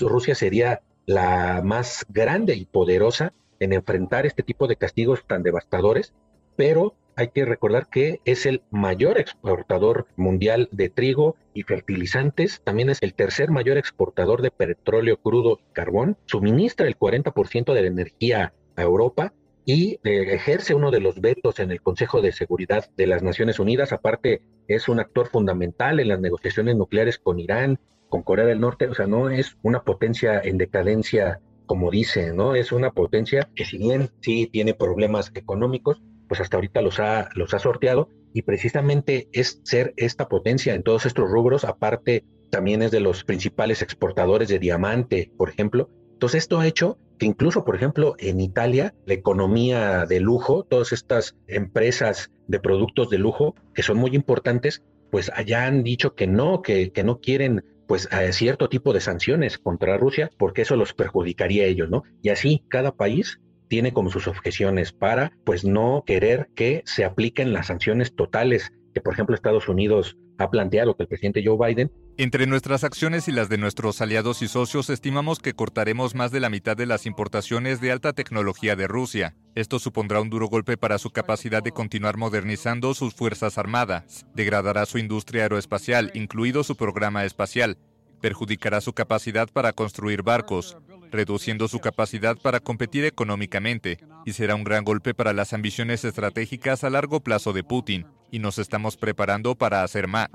Rusia 0.00 0.34
sería 0.34 0.80
la 1.04 1.60
más 1.62 2.06
grande 2.08 2.54
y 2.54 2.64
poderosa 2.64 3.34
en 3.60 3.72
enfrentar 3.72 4.26
este 4.26 4.42
tipo 4.42 4.66
de 4.66 4.76
castigos 4.76 5.24
tan 5.26 5.42
devastadores, 5.42 6.14
pero 6.56 6.94
hay 7.16 7.28
que 7.28 7.44
recordar 7.44 7.88
que 7.88 8.20
es 8.24 8.46
el 8.46 8.62
mayor 8.70 9.18
exportador 9.18 10.06
mundial 10.16 10.68
de 10.72 10.88
trigo 10.88 11.36
y 11.54 11.62
fertilizantes, 11.62 12.60
también 12.64 12.90
es 12.90 12.98
el 13.02 13.14
tercer 13.14 13.50
mayor 13.50 13.78
exportador 13.78 14.42
de 14.42 14.50
petróleo 14.50 15.16
crudo 15.18 15.58
y 15.60 15.72
carbón, 15.72 16.16
suministra 16.26 16.86
el 16.86 16.98
40% 16.98 17.72
de 17.72 17.82
la 17.82 17.88
energía 17.88 18.54
a 18.76 18.82
Europa 18.82 19.32
y 19.64 20.00
eh, 20.04 20.34
ejerce 20.34 20.74
uno 20.74 20.90
de 20.90 21.00
los 21.00 21.20
vetos 21.20 21.60
en 21.60 21.70
el 21.70 21.80
Consejo 21.82 22.20
de 22.20 22.32
Seguridad 22.32 22.90
de 22.96 23.06
las 23.06 23.22
Naciones 23.22 23.58
Unidas. 23.58 23.92
Aparte, 23.92 24.42
es 24.66 24.88
un 24.88 25.00
actor 25.00 25.28
fundamental 25.28 26.00
en 26.00 26.08
las 26.08 26.20
negociaciones 26.20 26.76
nucleares 26.76 27.18
con 27.18 27.38
Irán, 27.38 27.78
con 28.08 28.22
Corea 28.22 28.46
del 28.46 28.60
Norte. 28.60 28.88
O 28.88 28.94
sea, 28.94 29.06
no 29.06 29.30
es 29.30 29.56
una 29.62 29.82
potencia 29.82 30.40
en 30.40 30.58
decadencia, 30.58 31.40
como 31.66 31.90
dice, 31.90 32.32
¿no? 32.32 32.54
Es 32.54 32.72
una 32.72 32.90
potencia 32.90 33.48
que 33.54 33.64
si 33.64 33.78
bien 33.78 34.10
sí 34.20 34.48
tiene 34.50 34.74
problemas 34.74 35.30
económicos, 35.34 36.02
pues 36.32 36.40
hasta 36.40 36.56
ahorita 36.56 36.80
los 36.80 36.98
ha, 36.98 37.28
los 37.34 37.52
ha 37.52 37.58
sorteado 37.58 38.08
y 38.32 38.40
precisamente 38.40 39.28
es 39.32 39.60
ser 39.64 39.92
esta 39.98 40.30
potencia 40.30 40.74
en 40.74 40.82
todos 40.82 41.04
estos 41.04 41.30
rubros, 41.30 41.62
aparte 41.62 42.24
también 42.48 42.80
es 42.80 42.90
de 42.90 43.00
los 43.00 43.22
principales 43.22 43.82
exportadores 43.82 44.48
de 44.48 44.58
diamante, 44.58 45.30
por 45.36 45.50
ejemplo. 45.50 45.90
Entonces 46.14 46.44
esto 46.44 46.58
ha 46.58 46.66
hecho 46.66 46.96
que 47.18 47.26
incluso, 47.26 47.66
por 47.66 47.76
ejemplo, 47.76 48.14
en 48.18 48.40
Italia, 48.40 48.94
la 49.04 49.12
economía 49.12 50.06
de 50.06 50.20
lujo, 50.20 50.64
todas 50.64 50.94
estas 50.94 51.36
empresas 51.48 52.30
de 52.48 52.58
productos 52.58 53.10
de 53.10 53.18
lujo 53.18 53.54
que 53.74 53.82
son 53.82 53.98
muy 53.98 54.16
importantes, 54.16 54.82
pues 55.10 55.30
hayan 55.34 55.82
dicho 55.82 56.14
que 56.14 56.26
no, 56.26 56.62
que, 56.62 56.92
que 56.92 57.04
no 57.04 57.20
quieren 57.20 57.62
pues 57.86 58.08
cierto 58.30 58.70
tipo 58.70 58.94
de 58.94 59.00
sanciones 59.00 59.58
contra 59.58 59.98
Rusia 59.98 60.30
porque 60.38 60.62
eso 60.62 60.76
los 60.76 60.94
perjudicaría 60.94 61.64
a 61.64 61.66
ellos, 61.66 61.90
¿no? 61.90 62.04
Y 62.22 62.30
así 62.30 62.64
cada 62.70 62.92
país 62.92 63.38
tiene 63.72 63.94
como 63.94 64.10
sus 64.10 64.28
objeciones 64.28 64.92
para 64.92 65.32
pues 65.44 65.64
no 65.64 66.04
querer 66.06 66.50
que 66.54 66.82
se 66.84 67.06
apliquen 67.06 67.54
las 67.54 67.68
sanciones 67.68 68.14
totales 68.14 68.70
que 68.92 69.00
por 69.00 69.14
ejemplo 69.14 69.34
Estados 69.34 69.66
Unidos 69.66 70.18
ha 70.36 70.50
planteado 70.50 70.94
que 70.94 71.04
el 71.04 71.08
presidente 71.08 71.42
Joe 71.42 71.56
Biden. 71.56 71.90
Entre 72.18 72.46
nuestras 72.46 72.84
acciones 72.84 73.28
y 73.28 73.32
las 73.32 73.48
de 73.48 73.56
nuestros 73.56 74.02
aliados 74.02 74.42
y 74.42 74.48
socios 74.48 74.90
estimamos 74.90 75.38
que 75.38 75.54
cortaremos 75.54 76.14
más 76.14 76.30
de 76.32 76.40
la 76.40 76.50
mitad 76.50 76.76
de 76.76 76.84
las 76.84 77.06
importaciones 77.06 77.80
de 77.80 77.92
alta 77.92 78.12
tecnología 78.12 78.76
de 78.76 78.88
Rusia. 78.88 79.36
Esto 79.54 79.78
supondrá 79.78 80.20
un 80.20 80.28
duro 80.28 80.48
golpe 80.48 80.76
para 80.76 80.98
su 80.98 81.08
capacidad 81.08 81.62
de 81.62 81.72
continuar 81.72 82.18
modernizando 82.18 82.92
sus 82.92 83.14
fuerzas 83.14 83.56
armadas, 83.56 84.26
degradará 84.34 84.84
su 84.84 84.98
industria 84.98 85.44
aeroespacial, 85.44 86.10
incluido 86.12 86.62
su 86.62 86.76
programa 86.76 87.24
espacial, 87.24 87.78
perjudicará 88.20 88.82
su 88.82 88.92
capacidad 88.92 89.48
para 89.50 89.72
construir 89.72 90.22
barcos, 90.22 90.76
reduciendo 91.12 91.68
su 91.68 91.78
capacidad 91.78 92.36
para 92.36 92.60
competir 92.60 93.04
económicamente, 93.04 93.98
y 94.24 94.32
será 94.32 94.54
un 94.54 94.64
gran 94.64 94.84
golpe 94.84 95.14
para 95.14 95.32
las 95.32 95.52
ambiciones 95.52 96.04
estratégicas 96.04 96.82
a 96.82 96.90
largo 96.90 97.20
plazo 97.20 97.52
de 97.52 97.62
Putin, 97.62 98.06
y 98.30 98.38
nos 98.38 98.58
estamos 98.58 98.96
preparando 98.96 99.54
para 99.54 99.82
hacer 99.84 100.08
más. 100.08 100.28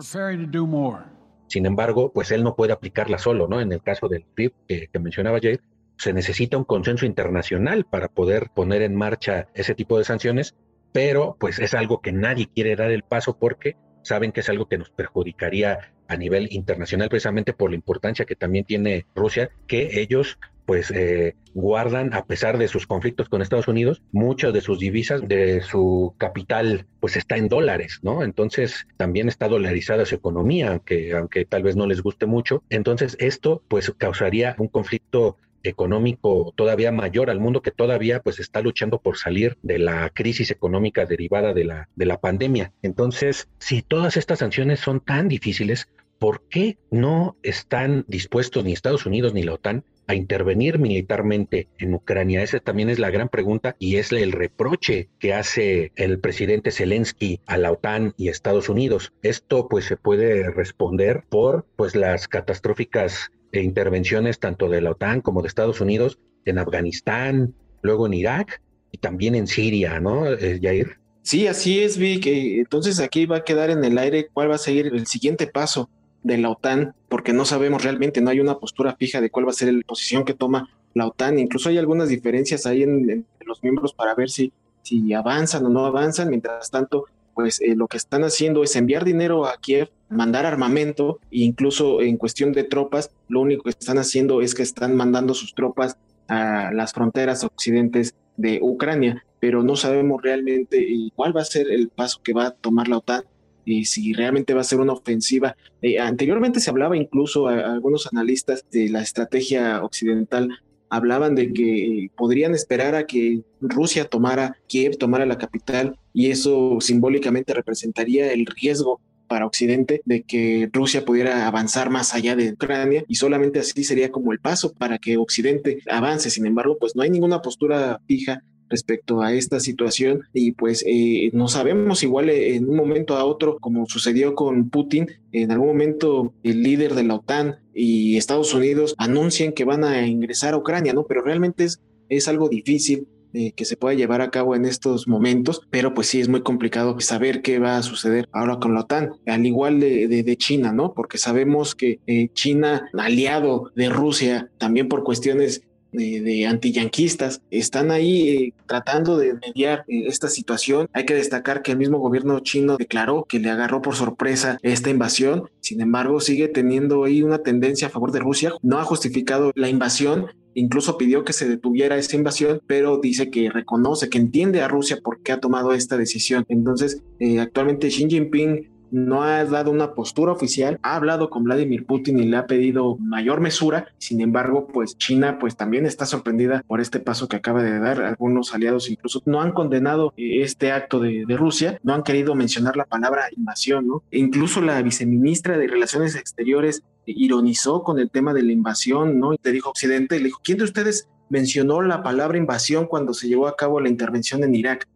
Sin 1.48 1.66
embargo, 1.66 2.12
pues 2.13 2.32
él 2.32 2.44
no 2.44 2.56
puede 2.56 2.74
aplicarla 2.74 3.18
solo, 3.18 3.48
¿no? 3.48 3.60
En 3.60 3.72
el 3.72 3.82
caso 3.82 4.08
del 4.08 4.24
PIB 4.24 4.54
que, 4.68 4.88
que 4.88 5.00
mencionaba 5.00 5.40
Jair, 5.42 5.62
se 5.98 6.13
necesita 6.13 6.58
un 6.58 6.63
consenso 6.63 7.06
internacional 7.06 7.86
para 7.86 8.08
poder 8.08 8.50
poner 8.54 8.82
en 8.84 8.96
marcha 8.96 9.48
ese 9.56 9.74
tipo 9.74 9.98
de 9.98 10.04
sanciones, 10.04 10.56
pero 10.92 11.36
pues 11.40 11.60
es 11.60 11.74
algo 11.74 12.02
que 12.02 12.12
nadie 12.12 12.50
quiere 12.54 12.76
dar 12.76 12.92
el 12.92 13.04
paso 13.04 13.38
porque 13.38 13.76
saben 14.04 14.32
que 14.32 14.42
es 14.42 14.50
algo 14.50 14.68
que 14.68 14.78
nos 14.78 14.90
perjudicaría 14.90 15.92
a 16.08 16.18
nivel 16.18 16.48
internacional 16.52 17.10
precisamente 17.10 17.54
por 17.54 17.72
la 17.72 17.76
importancia 17.76 18.26
que 18.26 18.36
también 18.36 18.66
tiene 18.66 19.06
Rusia, 19.16 19.50
que 19.68 20.00
ellos 20.00 20.40
pues 20.68 20.92
eh, 20.92 21.34
guardan, 21.54 22.14
a 22.14 22.26
pesar 22.26 22.58
de 22.58 22.68
sus 22.68 22.86
conflictos 22.86 23.30
con 23.30 23.42
Estados 23.42 23.70
Unidos, 23.70 24.04
muchas 24.12 24.54
de 24.54 24.60
sus 24.60 24.80
divisas, 24.80 25.26
de 25.26 25.62
su 25.62 26.14
capital, 26.18 26.86
pues 27.00 27.16
está 27.16 27.38
en 27.38 27.48
dólares, 27.48 28.00
¿no? 28.04 28.22
Entonces 28.22 28.86
también 28.98 29.30
está 29.30 29.48
dolarizada 29.48 30.06
su 30.06 30.16
economía, 30.16 30.72
aunque, 30.72 31.14
aunque 31.16 31.46
tal 31.46 31.64
vez 31.64 31.78
no 31.78 31.88
les 31.88 32.02
guste 32.02 32.26
mucho. 32.26 32.64
Entonces 32.70 33.16
esto 33.20 33.64
pues 33.70 33.94
causaría 33.98 34.56
un 34.60 34.68
conflicto 34.68 35.38
económico 35.64 36.54
todavía 36.58 36.92
mayor 36.92 37.30
al 37.30 37.40
mundo 37.40 37.62
que 37.62 37.72
todavía 37.72 38.20
pues 38.22 38.42
está 38.42 38.60
luchando 38.60 39.00
por 39.00 39.18
salir 39.18 39.58
de 39.62 39.80
la 39.80 40.10
crisis 40.10 40.52
económica 40.52 41.06
derivada 41.06 41.54
de 41.54 41.64
la, 41.64 41.88
de 41.96 42.06
la 42.06 42.20
pandemia. 42.20 42.74
Entonces, 42.82 43.48
si 43.58 43.84
todas 43.84 44.18
estas 44.18 44.40
sanciones 44.40 44.82
son 44.82 45.00
tan 45.00 45.30
difíciles, 45.30 45.88
¿por 46.20 46.42
qué 46.50 46.78
no 46.92 47.38
están 47.42 48.04
dispuestos 48.10 48.66
ni 48.66 48.74
Estados 48.74 49.06
Unidos 49.06 49.34
ni 49.34 49.44
la 49.44 49.54
OTAN 49.54 49.86
a 50.08 50.15
intervenir 50.15 50.80
militarmente 50.80 51.67
en 51.78 51.93
Ucrania? 51.93 52.41
Esa 52.41 52.60
también 52.60 52.89
es 52.89 53.00
la 53.00 53.12
gran 53.12 53.30
pregunta 53.30 53.76
y 53.80 53.98
es 53.98 54.12
el 54.12 54.32
reproche 54.32 55.10
que 55.20 55.34
hace 55.34 55.91
el 55.96 56.20
presidente 56.20 56.72
Zelensky 56.72 57.41
a 57.46 57.58
la 57.58 57.72
OTAN 57.72 58.13
y 58.17 58.30
Estados 58.30 58.70
Unidos. 58.70 59.13
Esto 59.22 59.67
pues 59.67 59.86
se 59.86 59.98
puede 59.98 60.50
responder 60.50 61.24
por 61.30 61.65
pues 61.76 61.96
las 61.96 62.28
catastróficas 62.28 63.32
e 63.52 63.62
intervenciones 63.62 64.39
tanto 64.39 64.70
de 64.70 64.82
la 64.82 64.91
OTAN 64.91 65.22
como 65.22 65.41
de 65.41 65.48
Estados 65.48 65.82
Unidos 65.82 66.20
en 66.46 66.58
Afganistán, 66.58 67.54
luego 67.82 68.08
en 68.08 68.13
Irak 68.13 68.62
y 68.91 68.98
también 68.98 69.36
en 69.36 69.48
Siria, 69.48 70.00
¿no, 70.00 70.32
eh, 70.32 70.60
Jair? 70.62 70.98
Sí, 71.22 71.46
así 71.46 71.82
es, 71.82 71.98
Vic. 71.98 72.26
Entonces 72.26 73.02
aquí 73.02 73.26
va 73.26 73.38
a 73.38 73.43
quedar 73.43 73.70
en 73.70 73.84
el 73.84 73.98
aire 73.98 74.30
cuál 74.32 74.50
va 74.50 74.56
a 74.56 74.60
ser 74.60 74.88
el 74.88 75.08
siguiente 75.08 75.46
paso 75.48 75.89
de 76.24 76.38
la 76.38 76.50
OTAN, 76.50 76.94
porque 77.10 77.34
no 77.34 77.46
sabemos 77.46 77.84
realmente, 77.84 78.22
no 78.22 78.30
hay 78.30 78.40
una 78.40 78.60
postura 78.60 78.96
fija 78.96 79.22
de 79.22 79.30
cuál 79.30 79.48
va 79.48 79.52
a 79.52 79.54
ser 79.54 79.74
la 79.74 79.82
posición 79.86 80.26
que 80.26 80.34
toma 80.34 80.70
la 80.94 81.08
OTAN. 81.08 81.40
Incluso 81.40 81.70
hay 81.70 81.78
algunas 81.78 82.10
diferencias 82.10 82.66
ahí 82.66 82.84
en, 82.84 83.26
los 83.46 83.64
miembros 83.64 83.94
para 83.94 84.14
ver 84.14 84.30
si, 84.30 84.52
si 84.82 85.14
avanzan 85.14 85.66
o 85.66 85.70
no 85.70 85.86
avanzan. 85.86 86.30
Mientras 86.30 86.70
tanto, 86.70 87.06
pues 87.34 87.62
eh, 87.62 87.76
lo 87.76 87.88
que 87.88 87.98
están 87.98 88.24
haciendo 88.24 88.64
es 88.64 88.76
enviar 88.76 89.06
dinero 89.06 89.46
a 89.46 89.56
Kiev, 89.58 89.90
mandar 90.10 90.46
armamento 90.46 91.20
e 91.32 91.40
incluso 91.40 92.02
en 92.02 92.18
cuestión 92.18 92.52
de 92.52 92.64
tropas, 92.64 93.12
lo 93.30 93.40
único 93.42 93.64
que 93.64 93.70
están 93.70 93.98
haciendo 93.98 94.42
es 94.42 94.54
que 94.54 94.64
están 94.64 94.96
mandando 94.96 95.34
sus 95.34 95.54
tropas 95.54 95.98
a 96.28 96.72
las 96.74 96.92
fronteras 96.92 97.44
occidentes 97.44 98.16
de 98.36 98.60
Ucrania, 98.62 99.24
pero 99.40 99.64
no 99.64 99.76
sabemos 99.76 100.22
realmente 100.22 100.80
eh, 100.80 101.10
cuál 101.16 101.36
va 101.36 101.42
a 101.42 101.46
ser 101.46 101.72
el 101.72 101.88
paso 101.88 102.20
que 102.22 102.34
va 102.34 102.48
a 102.48 102.52
tomar 102.52 102.88
la 102.88 102.98
OTAN 102.98 103.24
y 103.68 103.86
si 103.86 104.14
realmente 104.14 104.54
va 104.54 104.62
a 104.62 104.64
ser 104.64 104.80
una 104.80 104.94
ofensiva. 104.94 105.56
Eh, 105.82 106.00
anteriormente 106.00 106.60
se 106.60 106.70
hablaba 106.70 106.96
incluso 106.96 107.48
algunos 107.48 108.08
analistas 108.08 108.66
de 108.72 108.90
la 108.90 109.02
estrategia 109.02 109.84
occidental 109.84 110.50
hablaban 110.90 111.36
de 111.36 111.52
que 111.52 112.10
podrían 112.16 112.56
esperar 112.56 112.96
a 112.96 113.06
que 113.06 113.42
Rusia 113.60 114.06
tomara 114.06 114.58
Kiev, 114.68 114.98
tomara 114.98 115.26
la 115.26 115.38
capital, 115.38 116.00
y 116.14 116.32
eso 116.32 116.78
simbólicamente 116.80 117.54
representaría 117.54 118.32
el 118.32 118.46
riesgo 118.46 119.02
para 119.28 119.46
Occidente 119.46 120.02
de 120.06 120.24
que 120.24 120.70
Rusia 120.72 121.04
pudiera 121.04 121.46
avanzar 121.46 121.90
más 121.90 122.14
allá 122.14 122.38
de 122.38 122.54
Ucrania 122.54 123.04
y 123.10 123.16
solamente 123.16 123.60
así 123.60 123.84
sería 123.84 124.10
como 124.10 124.32
el 124.32 124.40
paso 124.40 124.74
para 124.74 124.98
que 125.00 125.18
Occidente 125.18 125.80
avance. 125.92 126.30
Sin 126.30 126.46
embargo, 126.46 126.78
pues 126.80 126.96
no 126.96 127.02
hay 127.02 127.10
ninguna 127.10 127.42
postura 127.42 128.00
fija 128.08 128.42
respecto 128.70 129.22
a 129.22 129.34
esta 129.34 129.60
situación 129.60 130.22
y 130.34 130.52
pues 130.52 130.84
eh, 130.88 131.30
no 131.34 131.48
sabemos 131.48 132.04
igual 132.04 132.30
eh, 132.30 132.56
en 132.56 132.70
un 132.70 132.76
momento 132.76 133.16
a 133.16 133.26
otro 133.26 133.58
como 133.60 133.86
sucedió 133.88 134.36
con 134.36 134.70
Putin 134.70 135.08
en 135.32 135.52
algún 135.52 135.68
momento 135.68 136.34
el 136.44 136.64
líder 136.64 136.96
de 136.96 137.04
la 137.04 137.16
OTAN 137.16 137.58
y 137.74 138.18
Estados 138.18 138.54
Unidos 138.54 138.96
anuncian 138.98 139.54
que 139.54 139.66
van 139.66 139.84
a 139.84 140.08
ingresar 140.08 140.54
a 140.54 140.58
Ucrania 140.58 140.94
no 140.94 141.06
pero 141.06 141.22
realmente 141.22 141.66
es, 141.66 141.82
es 142.10 142.28
algo 142.28 142.50
difícil 142.50 143.08
eh, 143.34 143.52
que 143.52 143.66
se 143.66 143.78
pueda 143.78 143.94
llevar 143.94 144.22
a 144.22 144.32
cabo 144.32 144.56
en 144.56 144.64
estos 144.64 145.08
momentos, 145.08 145.62
pero 145.70 145.94
pues 145.94 146.08
sí 146.08 146.22
es 146.22 146.30
muy 146.30 146.42
complicado 146.42 146.98
saber 147.02 147.42
qué 147.42 147.60
va 147.60 147.78
a 147.78 147.84
suceder 147.84 148.30
ahora 148.32 148.58
con 148.58 148.74
la 148.74 148.80
OTAN, 148.80 149.12
al 149.28 149.46
igual 149.46 149.82
de, 149.82 150.08
de, 150.08 150.38
China, 150.38 150.72
¿no? 150.72 150.94
Porque 150.94 151.18
sabemos 151.18 151.76
que 151.76 152.00
China, 152.34 152.90
aliado 152.98 153.70
de 153.76 153.90
Rusia, 153.90 154.50
también 154.58 154.88
por 154.88 155.04
cuestiones 155.04 155.68
de, 155.98 156.46
antiyanquistas 156.46 157.42
están 157.52 157.92
ahí 157.92 158.30
eh, 158.30 158.54
tratando 158.66 159.18
de 159.18 159.34
mediar 159.34 159.84
eh, 159.88 160.06
esta 160.08 160.30
situación. 160.30 160.88
Hay 160.94 161.06
que 161.06 161.16
destacar 161.16 161.62
que 161.62 161.72
el 161.72 161.78
mismo 161.78 162.00
gobierno 162.00 162.40
chino 162.40 162.78
declaró 162.78 163.26
que 163.28 163.40
le 163.40 163.50
agarró 163.50 163.82
por 163.82 163.96
sorpresa 163.96 164.58
esta 164.62 164.90
invasión. 164.90 165.50
Sin 165.60 165.82
embargo, 165.82 166.20
sigue 166.20 166.48
teniendo 166.48 167.04
ahí 167.04 167.24
una 167.24 167.40
tendencia 167.40 167.88
a 167.88 167.92
favor 167.92 168.12
de 168.12 168.20
Rusia. 168.20 168.54
No 168.62 168.80
ha 168.80 168.84
justificado 168.84 169.52
la 169.56 169.70
invasión, 169.70 170.28
incluso 170.54 170.98
pidió 170.98 171.24
que 171.24 171.34
se 171.34 171.48
detuviera 171.48 171.98
esa 171.98 172.16
invasión, 172.16 172.62
pero 172.68 173.00
dice 173.00 173.30
que 173.30 173.50
reconoce, 173.50 174.10
que 174.10 174.18
entiende 174.18 174.62
a 174.62 174.68
Rusia 174.68 175.00
por 175.04 175.22
qué 175.22 175.34
ha 175.34 175.40
tomado 175.40 175.74
esta 175.74 175.98
decisión. 175.98 176.46
Entonces, 176.50 177.02
eh, 177.20 177.40
actualmente 177.40 177.90
Xi 177.90 178.08
Jinping 178.10 178.77
no 178.91 179.23
ha 179.23 179.43
dado 179.45 179.71
una 179.71 179.93
postura 179.93 180.32
oficial, 180.32 180.80
ha 180.82 180.95
hablado 180.95 181.30
con 181.30 181.43
Vladimir 181.43 181.86
Putin 181.86 182.19
y 182.19 182.26
le 182.26 182.38
ha 182.38 182.47
pedido 182.47 182.97
mayor 182.97 183.41
mesura, 183.41 183.88
sin 183.97 184.21
embargo, 184.21 184.67
pues 184.67 184.97
China 184.97 185.38
pues 185.39 185.56
también 185.56 185.86
está 185.86 186.06
sorprendida 186.06 186.63
por 186.67 186.82
este 186.82 187.00
paso 187.00 187.28
que 187.28 187.38
acaba 187.38 187.63
de 187.63 187.80
dar, 187.80 188.02
algunos 188.02 188.54
aliados 188.54 188.89
incluso 188.89 189.21
no 189.26 189.41
han 189.41 189.52
condenado 189.52 190.13
eh, 190.17 190.41
este 190.41 190.71
acto 190.71 191.00
de, 191.00 191.26
Rusia, 191.38 191.80
no 191.84 191.93
han 191.93 192.04
querido 192.04 192.34
mencionar 192.36 192.78
la 192.78 192.86
palabra 192.86 193.26
invasión, 193.36 193.88
¿no? 193.88 194.04
E 194.12 194.17
incluso 194.17 194.62
la 194.62 194.82
viceministra 194.82 195.58
de 195.58 195.67
Relaciones 195.67 196.15
Exteriores 196.15 196.84
ironizó 197.06 197.84
con 197.84 198.00
el 198.00 198.10
tema 198.10 198.34
de 198.34 198.43
la 198.43 198.52
invasión, 198.52 199.19
¿no? 199.19 199.34
Y 199.34 199.38
te 199.38 199.52
dijo 199.52 199.69
Occidente, 199.69 200.17
le 200.17 200.26
dijo, 200.26 200.41
¿quién 200.43 200.58
de 200.58 200.63
ustedes 200.63 201.08
mencionó 201.30 201.82
la 201.82 202.02
palabra 202.02 202.38
invasión 202.38 202.88
cuando 202.88 203.13
se 203.13 203.28
llevó 203.28 203.47
a 203.47 203.56
cabo 203.56 203.80
la 203.80 203.89
intervención 203.89 204.43
en 204.43 204.56
Irak? 204.56 204.88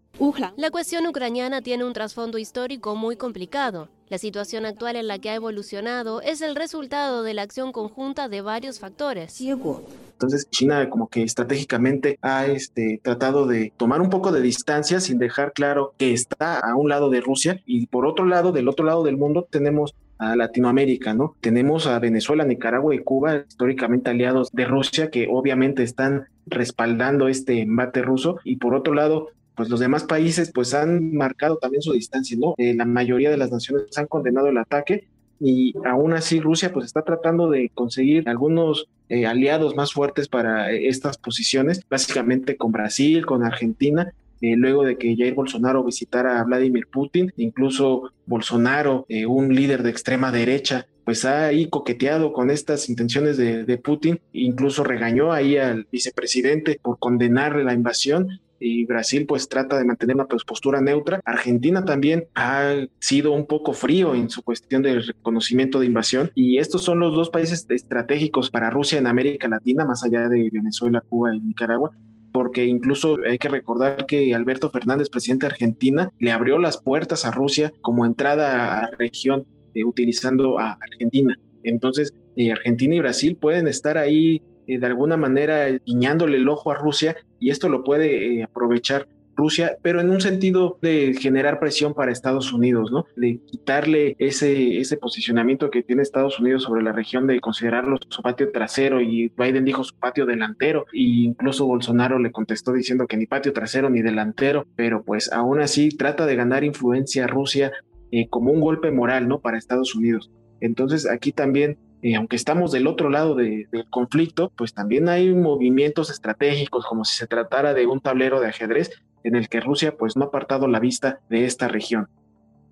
La 0.56 0.70
cuestión 0.70 1.08
ucraniana 1.08 1.64
tiene 1.64 1.84
un 1.84 1.94
trasfondo 1.94 2.38
histórico 2.38 2.96
muy 2.96 3.16
complicado. 3.16 3.90
La 4.08 4.20
situación 4.20 4.68
actual 4.68 4.96
en 4.96 5.08
la 5.08 5.18
que 5.18 5.32
ha 5.32 5.36
evolucionado 5.36 6.22
es 6.22 6.44
el 6.44 6.56
resultado 6.56 7.24
de 7.24 7.34
la 7.34 7.42
acción 7.42 7.72
conjunta 7.72 8.30
de 8.30 8.42
varios 8.42 8.80
factores. 8.80 9.42
Entonces 9.42 10.48
China 10.52 10.88
como 10.92 11.08
que 11.08 11.24
estratégicamente 11.24 12.20
ha 12.22 12.46
este, 12.46 13.00
tratado 13.02 13.48
de 13.48 13.74
tomar 13.78 14.00
un 14.00 14.12
poco 14.12 14.32
de 14.32 14.42
distancia 14.42 15.00
sin 15.00 15.18
dejar 15.18 15.54
claro 15.54 15.96
que 15.98 16.14
está 16.14 16.60
a 16.60 16.76
un 16.76 16.90
lado 16.90 17.10
de 17.10 17.22
Rusia 17.22 17.60
y 17.66 17.88
por 17.88 18.06
otro 18.06 18.26
lado, 18.26 18.52
del 18.52 18.68
otro 18.68 18.86
lado 18.86 19.02
del 19.02 19.18
mundo 19.18 19.48
tenemos 19.50 19.96
a 20.20 20.36
Latinoamérica, 20.36 21.16
¿no? 21.16 21.36
Tenemos 21.42 21.88
a 21.88 21.98
Venezuela, 21.98 22.46
Nicaragua 22.46 22.94
y 22.94 23.00
Cuba, 23.00 23.38
históricamente 23.50 24.12
aliados 24.12 24.52
de 24.52 24.66
Rusia, 24.66 25.10
que 25.10 25.28
obviamente 25.28 25.82
están 25.82 26.28
respaldando 26.46 27.28
este 27.28 27.62
embate 27.62 28.04
ruso. 28.04 28.38
Y 28.44 28.58
por 28.58 28.76
otro 28.76 28.94
lado, 28.94 29.30
pues 29.56 29.70
los 29.70 29.80
demás 29.80 30.04
países 30.04 30.52
pues 30.54 30.74
han 30.74 31.14
marcado 31.14 31.58
también 31.58 31.82
su 31.82 31.94
distancia, 31.94 32.38
¿no? 32.40 32.56
Eh, 32.58 32.74
la 32.74 32.86
mayoría 32.86 33.30
de 33.30 33.38
las 33.38 33.52
naciones 33.52 33.98
han 33.98 34.08
condenado 34.08 34.48
el 34.48 34.58
ataque 34.58 35.08
y 35.44 35.74
aún 35.86 36.14
así 36.14 36.40
Rusia 36.40 36.72
pues 36.72 36.86
está 36.86 37.02
tratando 37.02 37.50
de 37.50 37.72
conseguir 37.74 38.30
algunos 38.30 38.88
eh, 39.10 39.26
aliados 39.26 39.76
más 39.76 39.92
fuertes 39.92 40.28
para 40.28 40.72
eh, 40.72 40.88
estas 40.88 41.18
posiciones, 41.18 41.82
básicamente 41.90 42.56
con 42.56 42.72
Brasil, 42.72 43.26
con 43.26 43.44
Argentina, 43.44 44.14
eh, 44.40 44.56
luego 44.56 44.84
de 44.84 44.98
que 44.98 45.16
Jair 45.18 45.34
Bolsonaro 45.34 45.84
visitara 45.84 46.40
a 46.40 46.44
Vladimir 46.44 46.88
Putin, 46.88 47.34
incluso 47.38 48.12
Bolsonaro, 48.28 49.06
un 49.28 49.54
líder 49.54 49.84
de 49.84 49.90
extrema 49.90 50.32
derecha, 50.32 50.88
pues 51.06 51.26
ha 51.26 51.48
ahí 51.48 51.68
coqueteado 51.68 52.34
con 52.34 52.52
estas 52.52 52.88
intenciones 52.88 53.36
de, 53.38 53.66
de, 53.66 53.78
Putin, 53.78 54.20
incluso 54.34 54.84
regañó 54.84 55.34
ahí 55.34 55.58
al 55.58 55.88
vicepresidente 55.92 56.80
por 56.82 57.00
condenar 57.00 57.56
la 57.58 57.74
invasión 57.74 58.40
y 58.62 58.86
Brasil 58.86 59.26
pues 59.26 59.50
trata 59.50 59.78
de 59.78 59.86
mantener 59.86 60.16
una 60.16 60.26
pues, 60.26 60.44
postura 60.44 60.80
neutra. 60.80 61.20
Argentina 61.26 61.84
también 61.84 62.28
ha 62.36 62.76
sido 63.00 63.34
un 63.34 63.48
poco 63.48 63.74
frío 63.74 64.16
en 64.16 64.30
su 64.30 64.44
cuestión 64.44 64.84
del 64.84 65.06
reconocimiento 65.06 65.80
de 65.80 65.88
invasión 65.88 66.32
y 66.36 66.60
estos 66.60 66.84
son 66.84 67.00
los 67.00 67.16
dos 67.16 67.30
países 67.30 67.66
estratégicos 67.70 68.52
para 68.52 68.70
Rusia 68.70 69.00
en 69.00 69.08
América 69.08 69.48
Latina, 69.48 69.84
más 69.84 70.04
allá 70.04 70.30
de 70.30 70.50
Venezuela, 70.52 71.02
Cuba 71.02 71.36
y 71.36 71.40
Nicaragua 71.40 71.92
porque 72.32 72.66
incluso 72.66 73.18
hay 73.28 73.38
que 73.38 73.50
recordar 73.50 74.06
que 74.06 74.34
Alberto 74.34 74.70
Fernández, 74.70 75.10
presidente 75.10 75.46
de 75.46 75.52
Argentina, 75.52 76.12
le 76.18 76.32
abrió 76.32 76.60
las 76.60 76.82
puertas 76.82 77.26
a 77.26 77.32
Rusia 77.32 77.74
como 77.82 78.06
entrada 78.06 78.80
a 78.80 78.82
la 78.84 78.98
región 78.98 79.46
eh, 79.74 79.84
utilizando 79.84 80.58
a 80.58 80.78
Argentina. 80.82 81.38
Entonces, 81.64 82.14
eh, 82.36 82.52
Argentina 82.52 82.96
y 82.96 83.00
Brasil 83.00 83.36
pueden 83.36 83.68
estar 83.68 83.98
ahí 83.98 84.42
eh, 84.68 84.80
de 84.80 84.86
alguna 84.86 85.18
manera 85.18 85.68
guiñándole 85.86 86.38
el 86.38 86.48
ojo 86.48 86.72
a 86.72 86.76
Rusia 86.76 87.18
y 87.42 87.50
esto 87.50 87.68
lo 87.68 87.84
puede 87.84 88.40
eh, 88.40 88.44
aprovechar 88.44 89.08
Rusia, 89.36 89.78
pero 89.82 90.02
en 90.02 90.10
un 90.10 90.22
sentido 90.22 90.78
de 90.82 91.16
generar 91.20 91.60
presión 91.60 91.94
para 91.94 92.12
Estados 92.12 92.54
Unidos, 92.54 92.92
¿no? 92.92 93.06
De 93.16 93.40
quitarle 93.48 94.16
ese, 94.20 94.80
ese 94.80 94.98
posicionamiento 94.98 95.72
que 95.72 95.82
tiene 95.82 96.04
Estados 96.04 96.40
Unidos 96.40 96.64
sobre 96.64 96.84
la 96.84 96.92
región 96.92 97.26
de 97.28 97.40
considerarlo 97.40 97.98
su 98.08 98.22
patio 98.22 98.52
trasero 98.52 99.02
y 99.02 99.32
Biden 99.38 99.66
dijo 99.66 99.84
su 99.84 99.96
patio 99.96 100.26
delantero 100.26 100.86
e 100.94 101.02
incluso 101.02 101.66
Bolsonaro 101.66 102.20
le 102.20 102.32
contestó 102.32 102.74
diciendo 102.74 103.08
que 103.08 103.18
ni 103.18 103.26
patio 103.26 103.54
trasero 103.54 103.90
ni 103.90 104.02
delantero, 104.02 104.68
pero 104.76 105.04
pues 105.04 105.32
aún 105.32 105.60
así 105.60 105.90
trata 105.90 106.26
de 106.26 106.36
ganar 106.36 106.64
influencia 106.64 107.24
a 107.24 107.28
Rusia 107.28 107.72
eh, 108.12 108.28
como 108.30 108.52
un 108.52 108.62
golpe 108.62 108.92
moral, 108.92 109.28
¿no? 109.28 109.40
Para 109.40 109.58
Estados 109.58 109.96
Unidos. 109.96 110.30
Entonces 110.60 111.10
aquí 111.10 111.32
también 111.32 111.80
y 112.02 112.16
aunque 112.16 112.36
estamos 112.36 112.72
del 112.72 112.88
otro 112.88 113.10
lado 113.10 113.36
del 113.36 113.68
conflicto, 113.90 114.52
pues 114.56 114.74
también 114.74 115.08
hay 115.08 115.34
movimientos 115.34 116.10
estratégicos, 116.10 116.86
como 116.86 117.06
si 117.06 117.16
se 117.16 117.28
tratara 117.28 117.74
de 117.74 117.86
un 117.86 118.00
tablero 118.00 118.40
de 118.40 118.48
ajedrez 118.48 118.92
en 119.24 119.36
el 119.36 119.50
que 119.50 119.60
Rusia 119.60 119.96
pues 119.98 120.18
no 120.18 120.24
ha 120.24 120.28
apartado 120.28 120.68
la 120.68 120.80
vista 120.80 121.20
de 121.30 121.46
esta 121.46 121.68
región. 121.68 122.08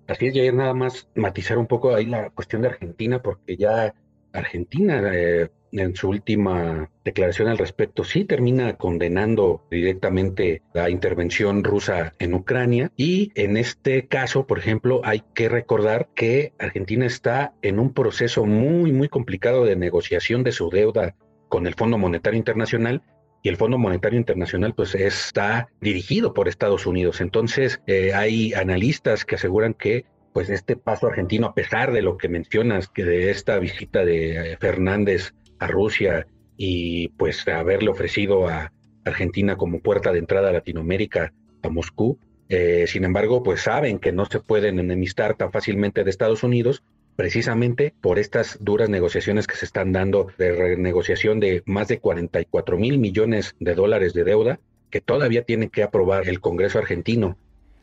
Así 0.08 0.26
es, 0.26 0.34
Jair, 0.34 0.52
nada 0.52 0.74
más 0.74 1.08
matizar 1.14 1.58
un 1.58 1.68
poco 1.68 1.94
ahí 1.94 2.06
la 2.06 2.30
cuestión 2.30 2.62
de 2.62 2.68
Argentina, 2.68 3.22
porque 3.22 3.56
ya 3.56 3.94
Argentina 4.32 5.00
eh, 5.12 5.50
en 5.72 5.94
su 5.94 6.08
última 6.08 6.90
declaración 7.04 7.48
al 7.48 7.58
respecto 7.58 8.04
sí 8.04 8.24
termina 8.24 8.74
condenando 8.76 9.64
directamente 9.70 10.62
la 10.74 10.90
intervención 10.90 11.64
rusa 11.64 12.14
en 12.18 12.34
Ucrania 12.34 12.92
y 12.96 13.32
en 13.34 13.56
este 13.56 14.06
caso, 14.06 14.46
por 14.46 14.58
ejemplo, 14.58 15.00
hay 15.04 15.22
que 15.34 15.48
recordar 15.48 16.08
que 16.14 16.52
Argentina 16.58 17.06
está 17.06 17.54
en 17.62 17.78
un 17.78 17.92
proceso 17.92 18.44
muy, 18.44 18.92
muy 18.92 19.08
complicado 19.08 19.64
de 19.64 19.76
negociación 19.76 20.42
de 20.42 20.52
su 20.52 20.70
deuda 20.70 21.14
con 21.48 21.66
el 21.66 21.74
Fondo 21.74 21.98
Monetario 21.98 22.38
Internacional 22.38 23.02
y 23.42 23.48
el 23.48 23.56
Fondo 23.56 23.78
Monetario 23.78 24.18
Internacional 24.18 24.74
pues 24.74 24.94
está 24.94 25.68
dirigido 25.80 26.34
por 26.34 26.48
Estados 26.48 26.86
Unidos. 26.86 27.20
Entonces 27.20 27.80
eh, 27.86 28.12
hay 28.14 28.52
analistas 28.54 29.24
que 29.24 29.36
aseguran 29.36 29.74
que 29.74 30.04
pues 30.32 30.48
este 30.48 30.76
paso 30.76 31.08
argentino, 31.08 31.48
a 31.48 31.54
pesar 31.54 31.92
de 31.92 32.02
lo 32.02 32.16
que 32.16 32.28
mencionas, 32.28 32.88
que 32.88 33.04
de 33.04 33.30
esta 33.30 33.58
visita 33.58 34.04
de 34.04 34.52
eh, 34.52 34.56
Fernández 34.58 35.34
a 35.60 35.66
Rusia 35.68 36.26
y 36.56 37.08
pues 37.08 37.46
haberle 37.46 37.90
ofrecido 37.90 38.48
a 38.48 38.72
Argentina 39.04 39.56
como 39.56 39.80
puerta 39.80 40.12
de 40.12 40.18
entrada 40.18 40.50
a 40.50 40.52
Latinoamérica, 40.52 41.32
a 41.62 41.68
Moscú. 41.68 42.18
Eh, 42.48 42.86
sin 42.88 43.04
embargo, 43.04 43.42
pues 43.42 43.62
saben 43.62 43.98
que 43.98 44.12
no 44.12 44.26
se 44.26 44.40
pueden 44.40 44.78
enemistar 44.78 45.36
tan 45.36 45.52
fácilmente 45.52 46.02
de 46.02 46.10
Estados 46.10 46.42
Unidos, 46.42 46.82
precisamente 47.14 47.94
por 48.00 48.18
estas 48.18 48.58
duras 48.60 48.88
negociaciones 48.88 49.46
que 49.46 49.56
se 49.56 49.66
están 49.66 49.92
dando 49.92 50.28
de 50.38 50.52
renegociación 50.52 51.38
de 51.38 51.62
más 51.66 51.88
de 51.88 51.98
44 51.98 52.76
mil 52.78 52.98
millones 52.98 53.54
de 53.60 53.74
dólares 53.74 54.14
de 54.14 54.24
deuda 54.24 54.58
que 54.90 55.00
todavía 55.00 55.44
tiene 55.44 55.68
que 55.68 55.82
aprobar 55.82 56.28
el 56.28 56.40
Congreso 56.40 56.78
argentino 56.78 57.36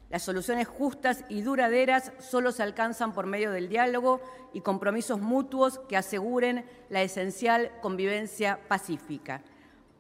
las 0.10 0.24
soluciones 0.24 0.68
justas 0.68 1.26
y 1.30 1.42
duraderas 1.42 2.14
solo 2.20 2.52
se 2.52 2.64
alcanzan 2.64 3.14
por 3.14 3.26
medio 3.26 3.52
del 3.52 3.68
diálogo 3.68 4.22
y 4.54 4.62
compromisos 4.62 5.20
mutuos 5.20 5.80
que 5.90 5.98
aseguren 5.98 6.66
la 6.90 7.02
esencial 7.02 7.72
convivencia 7.82 8.60
pacífica. 8.68 9.44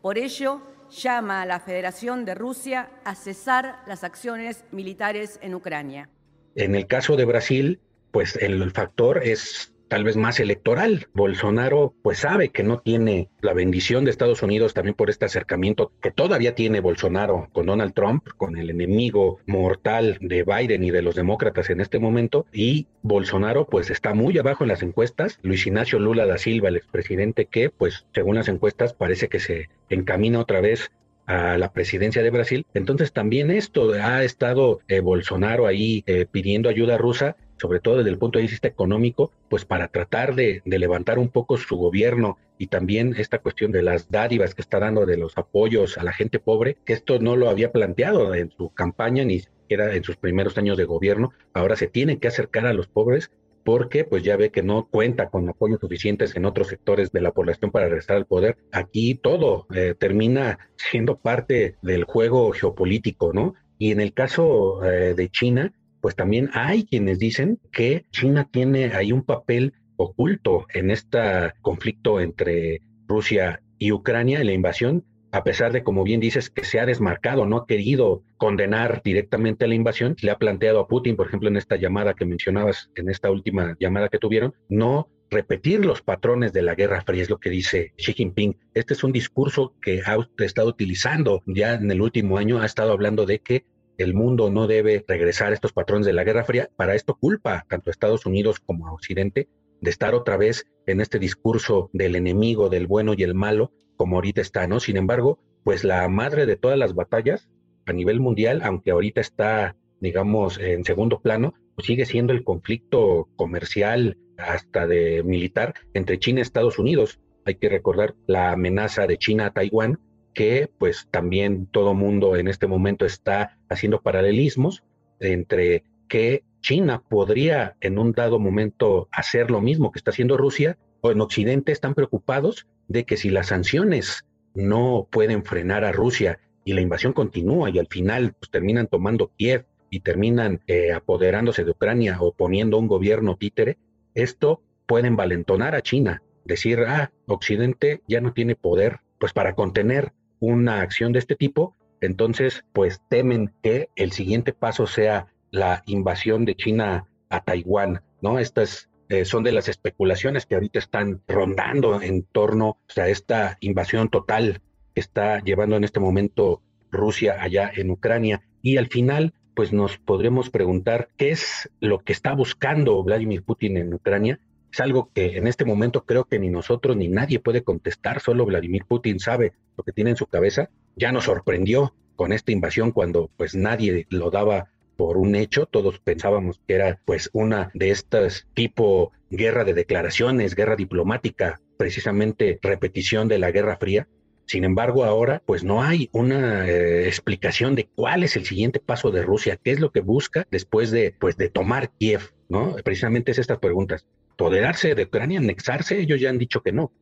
Por 0.02 0.17
ello, 0.17 0.62
llama 0.89 1.41
a 1.41 1.46
la 1.46 1.60
Federación 1.60 2.24
de 2.24 2.36
Rusia 2.36 2.89
a 3.04 3.15
cesar 3.15 3.84
las 3.86 4.04
acciones 4.04 4.63
militares 4.72 5.39
en 5.41 5.56
Ucrania. 5.56 6.10
En 6.56 6.76
el 6.76 6.88
caso 6.88 7.17
de 7.17 7.26
Brasil, 7.26 7.82
pues 8.12 8.38
el 8.38 8.72
factor 8.72 9.22
es 9.24 9.74
tal 9.88 10.04
vez 10.04 10.17
más 10.17 10.39
electoral. 10.39 11.08
Bolsonaro 11.13 11.93
pues 12.02 12.19
sabe 12.19 12.50
que 12.50 12.63
no 12.63 12.80
tiene 12.80 13.30
la 13.41 13.54
bendición 13.54 14.06
de 14.06 14.12
Estados 14.12 14.43
Unidos 14.43 14.73
también 14.73 14.95
por 14.95 15.10
este 15.10 15.26
acercamiento 15.26 15.91
que 16.02 16.12
todavía 16.12 16.56
tiene 16.56 16.80
Bolsonaro 16.80 17.50
con 17.54 17.65
Donald 17.65 17.93
Trump, 17.93 18.28
con 18.38 18.58
el 18.58 18.69
enemigo 18.69 19.39
mortal 19.45 20.17
de 20.21 20.43
Biden 20.43 20.84
y 20.84 20.91
de 20.91 21.02
los 21.02 21.15
demócratas 21.15 21.69
en 21.69 21.82
este 21.82 22.00
momento. 22.00 22.45
Y 22.52 22.88
Bolsonaro 23.02 23.65
pues 23.65 23.89
está 23.89 24.13
muy 24.13 24.38
abajo 24.38 24.63
en 24.63 24.69
las 24.69 24.84
encuestas. 24.84 25.39
Luis 25.41 25.65
Ignacio 25.65 26.00
Lula 26.00 26.26
da 26.26 26.38
Silva, 26.38 26.69
el 26.69 26.78
expresidente 26.78 27.45
que 27.45 27.69
pues 27.69 28.06
según 28.13 28.36
las 28.36 28.47
encuestas 28.47 28.93
parece 28.93 29.28
que 29.30 29.39
se 29.39 29.69
encamina 29.89 30.39
otra 30.39 30.62
vez 30.62 30.91
a 31.28 31.58
la 31.58 31.71
presidencia 31.73 32.23
de 32.23 32.30
Brasil. 32.30 32.65
Entonces 32.73 33.12
también 33.12 33.52
esto 33.52 33.93
ha 33.93 34.23
estado 34.23 34.80
eh, 34.88 35.02
Bolsonaro 35.02 35.67
ahí 35.67 36.04
eh, 36.08 36.26
pidiendo 36.30 36.69
ayuda 36.69 36.97
rusa 36.97 37.36
sobre 37.60 37.80
todo 37.80 37.98
desde 37.98 38.10
el 38.10 38.17
punto 38.17 38.39
de 38.39 38.48
vista 38.48 38.67
económico, 38.67 39.32
pues 39.50 39.65
para 39.65 39.88
tratar 39.88 40.36
de, 40.36 40.62
levantar 40.65 41.20
un 41.20 41.30
poco 41.30 41.58
su 41.58 41.76
gobierno 41.76 42.38
y 42.58 42.67
también 42.67 43.15
esta 43.17 43.39
cuestión 43.39 43.72
de 43.72 43.84
las 43.84 44.10
dádivas 44.10 44.56
que 44.56 44.62
está 44.62 44.80
dando 44.80 45.06
de 45.06 45.17
los 45.17 45.38
apoyos 45.38 45.98
a 45.98 46.04
la 46.04 46.13
gente 46.13 46.39
pobre, 46.39 46.78
que 46.86 46.93
esto 46.93 47.20
no 47.20 47.36
lo 47.36 47.50
había 47.50 47.72
planteado 47.72 48.34
en 48.34 48.52
su 48.52 48.70
campaña 48.70 49.24
ni 49.24 49.39
siquiera 49.39 49.96
en 49.96 50.04
sus 50.04 50.17
primeros 50.17 50.58
años 50.58 50.78
de 50.78 50.86
gobierno, 50.86 51.34
ahora 51.54 51.76
se 51.76 51.88
tiene 51.88 52.20
que 52.20 52.28
acercar 52.28 52.65
a 52.65 52.74
los 52.74 52.88
pobres 52.88 53.32
porque 53.67 54.06
pues 54.06 54.24
ya 54.24 54.38
ve 54.38 54.50
que 54.50 54.63
no 54.63 54.88
cuenta 54.89 55.30
con 55.30 55.50
apoyos 55.50 55.82
suficientes 55.82 56.34
en 56.38 56.46
otros 56.46 56.70
sectores 56.70 57.12
de 57.12 57.20
la 57.20 57.34
población 57.34 57.70
para 57.70 57.89
regresar 57.89 58.15
al 58.15 58.26
poder. 58.26 58.56
Aquí 58.72 59.15
todo 59.15 59.67
eh, 59.76 59.93
termina 60.00 60.58
siendo 60.78 61.17
parte 61.17 61.76
del 61.82 62.06
juego 62.06 62.54
geopolítico, 62.54 63.34
¿no? 63.34 63.56
Y 63.78 63.91
en 63.91 64.00
el 64.00 64.13
caso 64.13 64.86
eh, 64.86 65.15
de 65.15 65.28
China, 65.28 65.74
pues 66.02 66.16
también 66.16 66.50
hay 66.54 66.86
quienes 66.86 67.20
dicen 67.20 67.60
que 67.72 68.06
China 68.12 68.48
tiene 68.52 68.94
ahí 68.94 69.12
un 69.12 69.24
papel 69.24 69.74
oculto 69.98 70.68
en 70.74 70.92
este 70.92 71.20
conflicto 71.62 72.20
entre 72.22 72.82
Rusia 73.08 73.62
y 73.80 73.92
Ucrania, 73.92 74.40
en 74.40 74.48
la 74.48 74.54
invasión, 74.54 75.04
a 75.32 75.44
pesar 75.44 75.72
de, 75.72 75.84
como 75.84 76.04
bien 76.04 76.20
dices, 76.20 76.50
que 76.50 76.64
se 76.64 76.80
ha 76.80 76.86
desmarcado, 76.86 77.46
no 77.46 77.58
ha 77.58 77.68
querido 77.68 78.24
condenar 78.38 79.02
directamente 79.04 79.68
la 79.68 79.76
invasión, 79.76 80.16
le 80.22 80.32
ha 80.32 80.38
planteado 80.38 80.80
a 80.80 80.88
Putin, 80.88 81.16
por 81.16 81.28
ejemplo, 81.28 81.50
en 81.50 81.58
esta 81.58 81.76
llamada 81.76 82.14
que 82.14 82.26
mencionabas, 82.26 82.90
en 82.96 83.10
esta 83.10 83.30
última 83.30 83.76
llamada 83.80 84.10
que 84.10 84.20
tuvieron, 84.20 84.54
no 84.70 85.10
repetir 85.30 85.86
los 85.86 86.02
patrones 86.02 86.54
de 86.54 86.62
la 86.62 86.76
Guerra 86.76 87.02
Fría, 87.02 87.22
es 87.22 87.30
lo 87.30 87.40
que 87.40 87.50
dice 87.50 87.94
Xi 87.98 88.14
Jinping. 88.14 88.58
Este 88.74 88.94
es 88.94 89.04
un 89.04 89.12
discurso 89.12 89.76
que 89.82 90.02
ha 90.06 90.18
estado 90.44 90.70
utilizando 90.70 91.44
ya 91.46 91.74
en 91.74 91.92
el 91.92 92.02
último 92.02 92.38
año, 92.38 92.62
ha 92.62 92.66
estado 92.66 92.94
hablando 92.94 93.26
de 93.26 93.40
que 93.40 93.66
el 93.98 94.14
mundo 94.14 94.50
no 94.50 94.68
debe 94.68 95.04
regresar 95.08 95.52
a 95.52 95.54
estos 95.56 95.74
patrones 95.74 96.06
de 96.06 96.14
la 96.14 96.24
Guerra 96.24 96.44
Fría. 96.44 96.70
Para 96.76 96.96
esto 96.96 97.16
culpa 97.16 97.66
tanto 97.68 97.90
a 97.90 97.92
Estados 97.92 98.26
Unidos 98.26 98.60
como 98.60 98.92
Occidente 98.94 99.50
de 99.82 99.90
estar 99.90 100.16
otra 100.16 100.38
vez 100.38 100.66
en 100.86 101.02
este 101.02 101.20
discurso 101.20 101.90
del 101.94 102.16
enemigo, 102.16 102.70
del 102.70 102.88
bueno 102.88 103.14
y 103.16 103.24
el 103.24 103.36
malo, 103.36 103.72
como 103.96 104.16
ahorita 104.16 104.42
está, 104.42 104.68
¿no? 104.68 104.80
Sin 104.80 104.98
embargo, 104.98 105.40
pues 105.64 105.84
la 105.84 106.08
madre 106.08 106.46
de 106.46 106.56
todas 106.56 106.78
las 106.78 106.94
batallas 106.94 107.50
a 107.86 107.94
nivel 107.94 108.20
mundial, 108.20 108.62
aunque 108.64 108.92
ahorita 108.92 109.22
está, 109.22 109.76
digamos, 110.00 110.60
en 110.60 110.84
segundo 110.84 111.20
plano, 111.20 111.54
pues 111.76 111.88
sigue 111.88 112.06
siendo 112.06 112.34
el 112.34 112.44
conflicto 112.44 113.30
comercial 113.36 114.18
hasta 114.38 114.88
de 114.88 115.24
militar 115.24 115.74
entre 115.94 116.20
China 116.20 116.40
y 116.40 116.42
Estados 116.44 116.80
Unidos. 116.80 117.20
Hay 117.46 117.56
que 117.56 117.70
recordar 117.70 118.16
la 118.28 118.52
amenaza 118.52 119.08
de 119.08 119.18
China 119.18 119.48
a 119.48 119.52
Taiwán, 119.52 120.00
que 120.38 120.69
pues 120.78 121.08
también 121.10 121.65
todo 121.65 121.95
mundo 121.95 122.36
en 122.36 122.47
este 122.47 122.67
momento 122.67 123.08
está 123.08 123.58
haciendo 123.69 124.04
paralelismos 124.04 124.84
entre 125.19 125.84
que 126.08 126.43
China 126.62 127.02
podría 127.10 127.76
en 127.82 127.97
un 127.97 128.12
dado 128.12 128.38
momento 128.38 129.10
hacer 129.12 129.50
lo 129.50 129.62
mismo 129.62 129.91
que 129.91 129.97
está 129.97 130.12
haciendo 130.12 130.38
Rusia, 130.38 130.78
o 131.02 131.10
en 131.10 131.21
Occidente 131.21 131.71
están 131.71 131.95
preocupados 131.95 132.67
de 132.88 133.04
que 133.04 133.17
si 133.17 133.32
las 133.32 133.47
sanciones 133.47 134.28
no 134.54 135.08
pueden 135.10 135.43
frenar 135.43 135.84
a 135.84 135.91
Rusia 135.91 136.39
y 136.63 136.73
la 136.73 136.82
invasión 136.82 137.13
continúa 137.13 137.71
y 137.71 137.80
al 137.80 137.88
final 137.88 138.36
pues, 138.39 138.52
terminan 138.52 138.86
tomando 138.86 139.32
Kiev 139.38 139.65
y 139.89 140.02
terminan 140.02 140.62
eh, 140.67 140.93
apoderándose 140.93 141.63
de 141.63 141.71
Ucrania 141.71 142.17
o 142.19 142.32
poniendo 142.32 142.78
un 142.78 142.86
gobierno 142.86 143.38
títere, 143.38 143.80
esto 144.13 144.62
pueden 144.86 145.15
valentonar 145.15 145.73
a 145.73 145.82
China, 145.82 146.21
decir, 146.45 146.82
ah, 146.88 147.12
Occidente 147.26 148.04
ya 148.08 148.21
no 148.21 148.34
tiene 148.34 148.56
poder, 148.56 149.00
pues 149.17 149.34
para 149.34 149.56
contener 149.56 150.13
una 150.39 150.82
acción 150.82 151.13
de 151.13 151.19
este 151.19 151.36
tipo, 151.36 151.76
entonces 152.02 152.63
pues 152.73 153.02
temen 153.10 153.54
que 153.63 153.89
el 153.95 154.12
siguiente 154.12 154.54
paso 154.54 154.88
sea 154.88 155.28
la 155.52 155.84
invasión 155.86 156.45
de 156.45 156.56
China 156.56 157.08
a 157.30 157.41
Taiwán, 157.41 158.02
¿no? 158.21 158.39
Estas 158.39 158.89
eh, 159.10 159.23
son 159.23 159.43
de 159.43 159.54
las 159.54 159.69
especulaciones 159.69 160.45
que 160.45 160.56
ahorita 160.56 160.80
están 160.80 161.21
rondando 161.28 162.02
en 162.02 162.23
torno 162.23 162.78
a 162.97 163.08
esta 163.08 163.58
invasión 163.62 164.10
total 164.10 164.62
que 164.93 165.02
está 165.02 165.39
llevando 165.39 165.78
en 165.78 165.86
este 165.86 166.00
momento 166.00 166.62
Rusia 166.91 167.38
allá 167.39 167.71
en 167.73 167.89
Ucrania. 167.91 168.41
Y 168.62 168.78
al 168.78 168.88
final, 168.88 169.34
pues 169.56 169.71
nos 169.71 169.97
podremos 169.97 170.50
preguntar 170.50 171.10
qué 171.17 171.32
es 171.32 171.69
lo 171.80 172.00
que 172.00 172.12
está 172.12 172.34
buscando 172.34 173.02
Vladimir 173.04 173.43
Putin 173.43 173.78
en 173.78 173.93
Ucrania. 173.93 174.39
Es 174.78 174.82
algo 174.82 175.10
que 175.12 175.38
en 175.38 175.48
este 175.48 175.66
momento 175.66 176.06
creo 176.06 176.26
que 176.26 176.38
ni 176.38 176.52
nosotros 176.52 176.96
ni 176.96 177.08
nadie 177.08 177.40
puede 177.40 177.63
contestar, 177.63 178.20
solo 178.20 178.46
Vladimir 178.46 178.86
Putin 178.86 179.20
sabe 179.20 179.54
lo 179.76 179.84
que 179.84 179.92
tiene 179.92 180.12
en 180.12 180.18
su 180.18 180.28
cabeza. 180.28 180.70
Ya 180.96 181.12
nos 181.12 181.24
sorprendió 181.24 181.96
con 182.16 182.32
esta 182.32 182.52
invasión 182.52 182.92
cuando 182.92 183.32
pues 183.38 183.56
nadie 183.56 184.06
lo 184.12 184.30
daba 184.30 184.70
por 184.96 185.18
un 185.18 185.34
hecho, 185.34 185.66
todos 185.66 185.98
pensábamos 185.98 186.62
que 186.68 186.76
era 186.76 187.00
pues 187.06 187.32
una 187.34 187.72
de 187.74 187.90
estas 187.90 188.46
tipo 188.54 189.13
guerra 189.32 189.63
de 189.63 189.74
declaraciones, 189.74 190.54
guerra 190.54 190.76
diplomática, 190.76 191.60
precisamente 191.78 192.60
repetición 192.62 193.28
de 193.28 193.40
la 193.40 193.50
Guerra 193.50 193.78
Fría. 193.78 194.08
Sin 194.46 194.63
embargo, 194.63 195.06
ahora 195.06 195.42
pues 195.44 195.63
no 195.63 195.82
hay 195.82 196.08
una 196.12 196.70
eh, 196.70 197.08
explicación 197.08 197.74
de 197.74 197.90
cuál 197.96 198.22
es 198.24 198.36
el 198.36 198.46
siguiente 198.46 198.80
paso 198.80 199.10
de 199.10 199.24
Rusia, 199.24 199.58
qué 199.58 199.72
es 199.72 199.80
lo 199.80 199.92
que 199.92 200.02
busca 200.02 200.46
después 200.52 200.92
de 200.92 201.16
pues 201.18 201.36
de 201.36 201.50
tomar 201.50 201.90
Kiev, 201.98 202.32
¿no? 202.48 202.76
Precisamente 202.84 203.32
es 203.32 203.40
estas 203.40 203.58
preguntas. 203.58 204.06
¿Tolerarse 204.38 204.95
de 204.95 205.04
Ucrania, 205.04 205.39
anexarse? 205.39 206.00
Ellos 206.00 206.21
ya 206.21 206.30
han 206.30 206.38
dicho 206.38 206.62
que 206.62 206.71
no, 206.71 206.93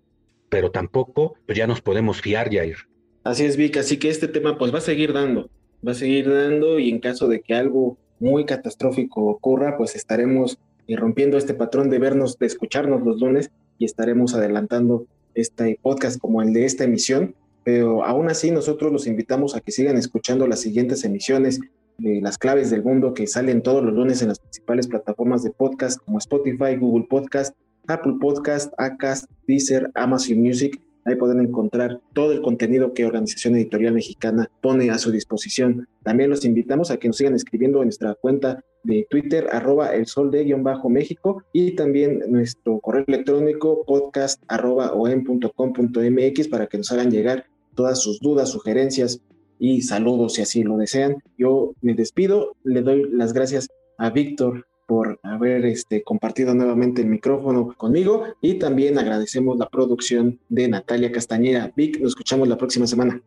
pero 0.49 0.71
tampoco 0.71 1.35
pues 1.45 1.55
ya 1.55 1.67
nos 1.67 1.81
podemos 1.81 2.21
fiar, 2.21 2.51
Jair. 2.51 2.77
Así 3.23 3.45
es, 3.45 3.57
Vic, 3.57 3.77
así 3.77 3.97
que 3.97 4.09
este 4.09 4.27
tema 4.27 4.57
pues 4.57 4.73
va 4.73 4.79
a 4.79 4.81
seguir 4.81 5.13
dando 5.13 5.49
va 5.85 5.91
a 5.91 5.95
seguir 5.95 6.31
dando 6.31 6.79
y 6.79 6.89
en 6.89 6.99
caso 6.99 7.27
de 7.27 7.41
que 7.41 7.53
algo 7.53 7.97
muy 8.19 8.45
catastrófico 8.45 9.25
ocurra, 9.25 9.77
pues 9.77 9.95
estaremos 9.95 10.57
rompiendo 10.87 11.37
este 11.37 11.53
patrón 11.53 11.89
de 11.89 11.99
vernos, 11.99 12.37
de 12.37 12.47
escucharnos 12.47 13.03
los 13.03 13.19
lunes 13.19 13.51
y 13.77 13.85
estaremos 13.85 14.33
adelantando 14.33 15.05
este 15.33 15.79
podcast 15.81 16.19
como 16.19 16.41
el 16.41 16.53
de 16.53 16.65
esta 16.65 16.85
emisión. 16.85 17.35
Pero 17.63 18.05
aún 18.05 18.29
así 18.29 18.51
nosotros 18.51 18.91
los 18.91 19.07
invitamos 19.07 19.55
a 19.55 19.61
que 19.61 19.71
sigan 19.71 19.97
escuchando 19.97 20.47
las 20.47 20.61
siguientes 20.61 21.03
emisiones 21.03 21.59
las 21.97 22.37
claves 22.37 22.69
del 22.69 22.83
mundo 22.83 23.13
que 23.13 23.27
salen 23.27 23.61
todos 23.61 23.83
los 23.83 23.93
lunes 23.93 24.21
en 24.21 24.29
las 24.29 24.39
principales 24.39 24.87
plataformas 24.87 25.43
de 25.43 25.51
podcast 25.51 25.99
como 26.03 26.17
Spotify, 26.17 26.75
Google 26.79 27.07
Podcast, 27.09 27.55
Apple 27.87 28.15
Podcast, 28.19 28.73
Acast, 28.77 29.29
Deezer, 29.47 29.91
Amazon 29.95 30.39
Music 30.39 30.81
Ahí 31.07 31.15
pueden 31.17 31.39
encontrar 31.39 32.01
todo 32.13 32.31
el 32.31 32.41
contenido 32.41 32.95
que 32.95 33.05
Organización 33.05 33.53
Editorial 33.53 33.93
Mexicana 33.93 34.49
pone 34.59 34.89
a 34.89 34.97
su 34.97 35.11
disposición. 35.11 35.87
También 36.01 36.31
los 36.31 36.43
invitamos 36.45 36.89
a 36.89 36.97
que 36.97 37.07
nos 37.07 37.17
sigan 37.17 37.35
escribiendo 37.35 37.77
en 37.77 37.85
nuestra 37.85 38.15
cuenta 38.15 38.63
de 38.83 39.05
Twitter, 39.07 39.47
arroba 39.51 39.93
el 39.93 40.07
sol 40.07 40.31
de 40.31 40.43
guion 40.45 40.63
bajo 40.63 40.89
México, 40.89 41.43
y 41.53 41.75
también 41.75 42.23
nuestro 42.27 42.79
correo 42.79 43.03
electrónico 43.07 43.83
podcast 43.85 44.41
arroba 44.47 44.93
mx 44.95 46.47
para 46.47 46.65
que 46.65 46.77
nos 46.79 46.91
hagan 46.91 47.11
llegar 47.11 47.45
todas 47.75 48.01
sus 48.01 48.19
dudas, 48.19 48.49
sugerencias 48.49 49.21
y 49.59 49.81
saludos 49.81 50.33
si 50.33 50.41
así 50.41 50.63
lo 50.63 50.77
desean. 50.77 51.17
Yo 51.37 51.73
me 51.81 51.93
despido, 51.93 52.55
le 52.63 52.81
doy 52.81 53.09
las 53.11 53.33
gracias 53.33 53.67
a 53.97 54.09
Víctor 54.09 54.67
por 54.87 55.19
haber 55.23 55.65
este, 55.65 56.03
compartido 56.03 56.53
nuevamente 56.53 57.01
el 57.01 57.07
micrófono 57.07 57.73
conmigo 57.75 58.23
y 58.41 58.55
también 58.55 58.99
agradecemos 58.99 59.57
la 59.57 59.67
producción 59.67 60.39
de 60.49 60.67
Natalia 60.67 61.11
Castañeda. 61.11 61.71
Vic, 61.75 61.99
nos 61.99 62.09
escuchamos 62.09 62.47
la 62.47 62.57
próxima 62.57 62.85
semana. 62.85 63.21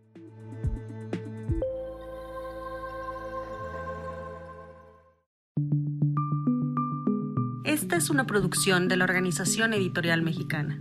Esta 7.65 7.97
es 7.97 8.11
una 8.11 8.27
producción 8.27 8.89
de 8.89 8.97
la 8.97 9.05
Organización 9.05 9.73
Editorial 9.73 10.23
Mexicana. 10.23 10.81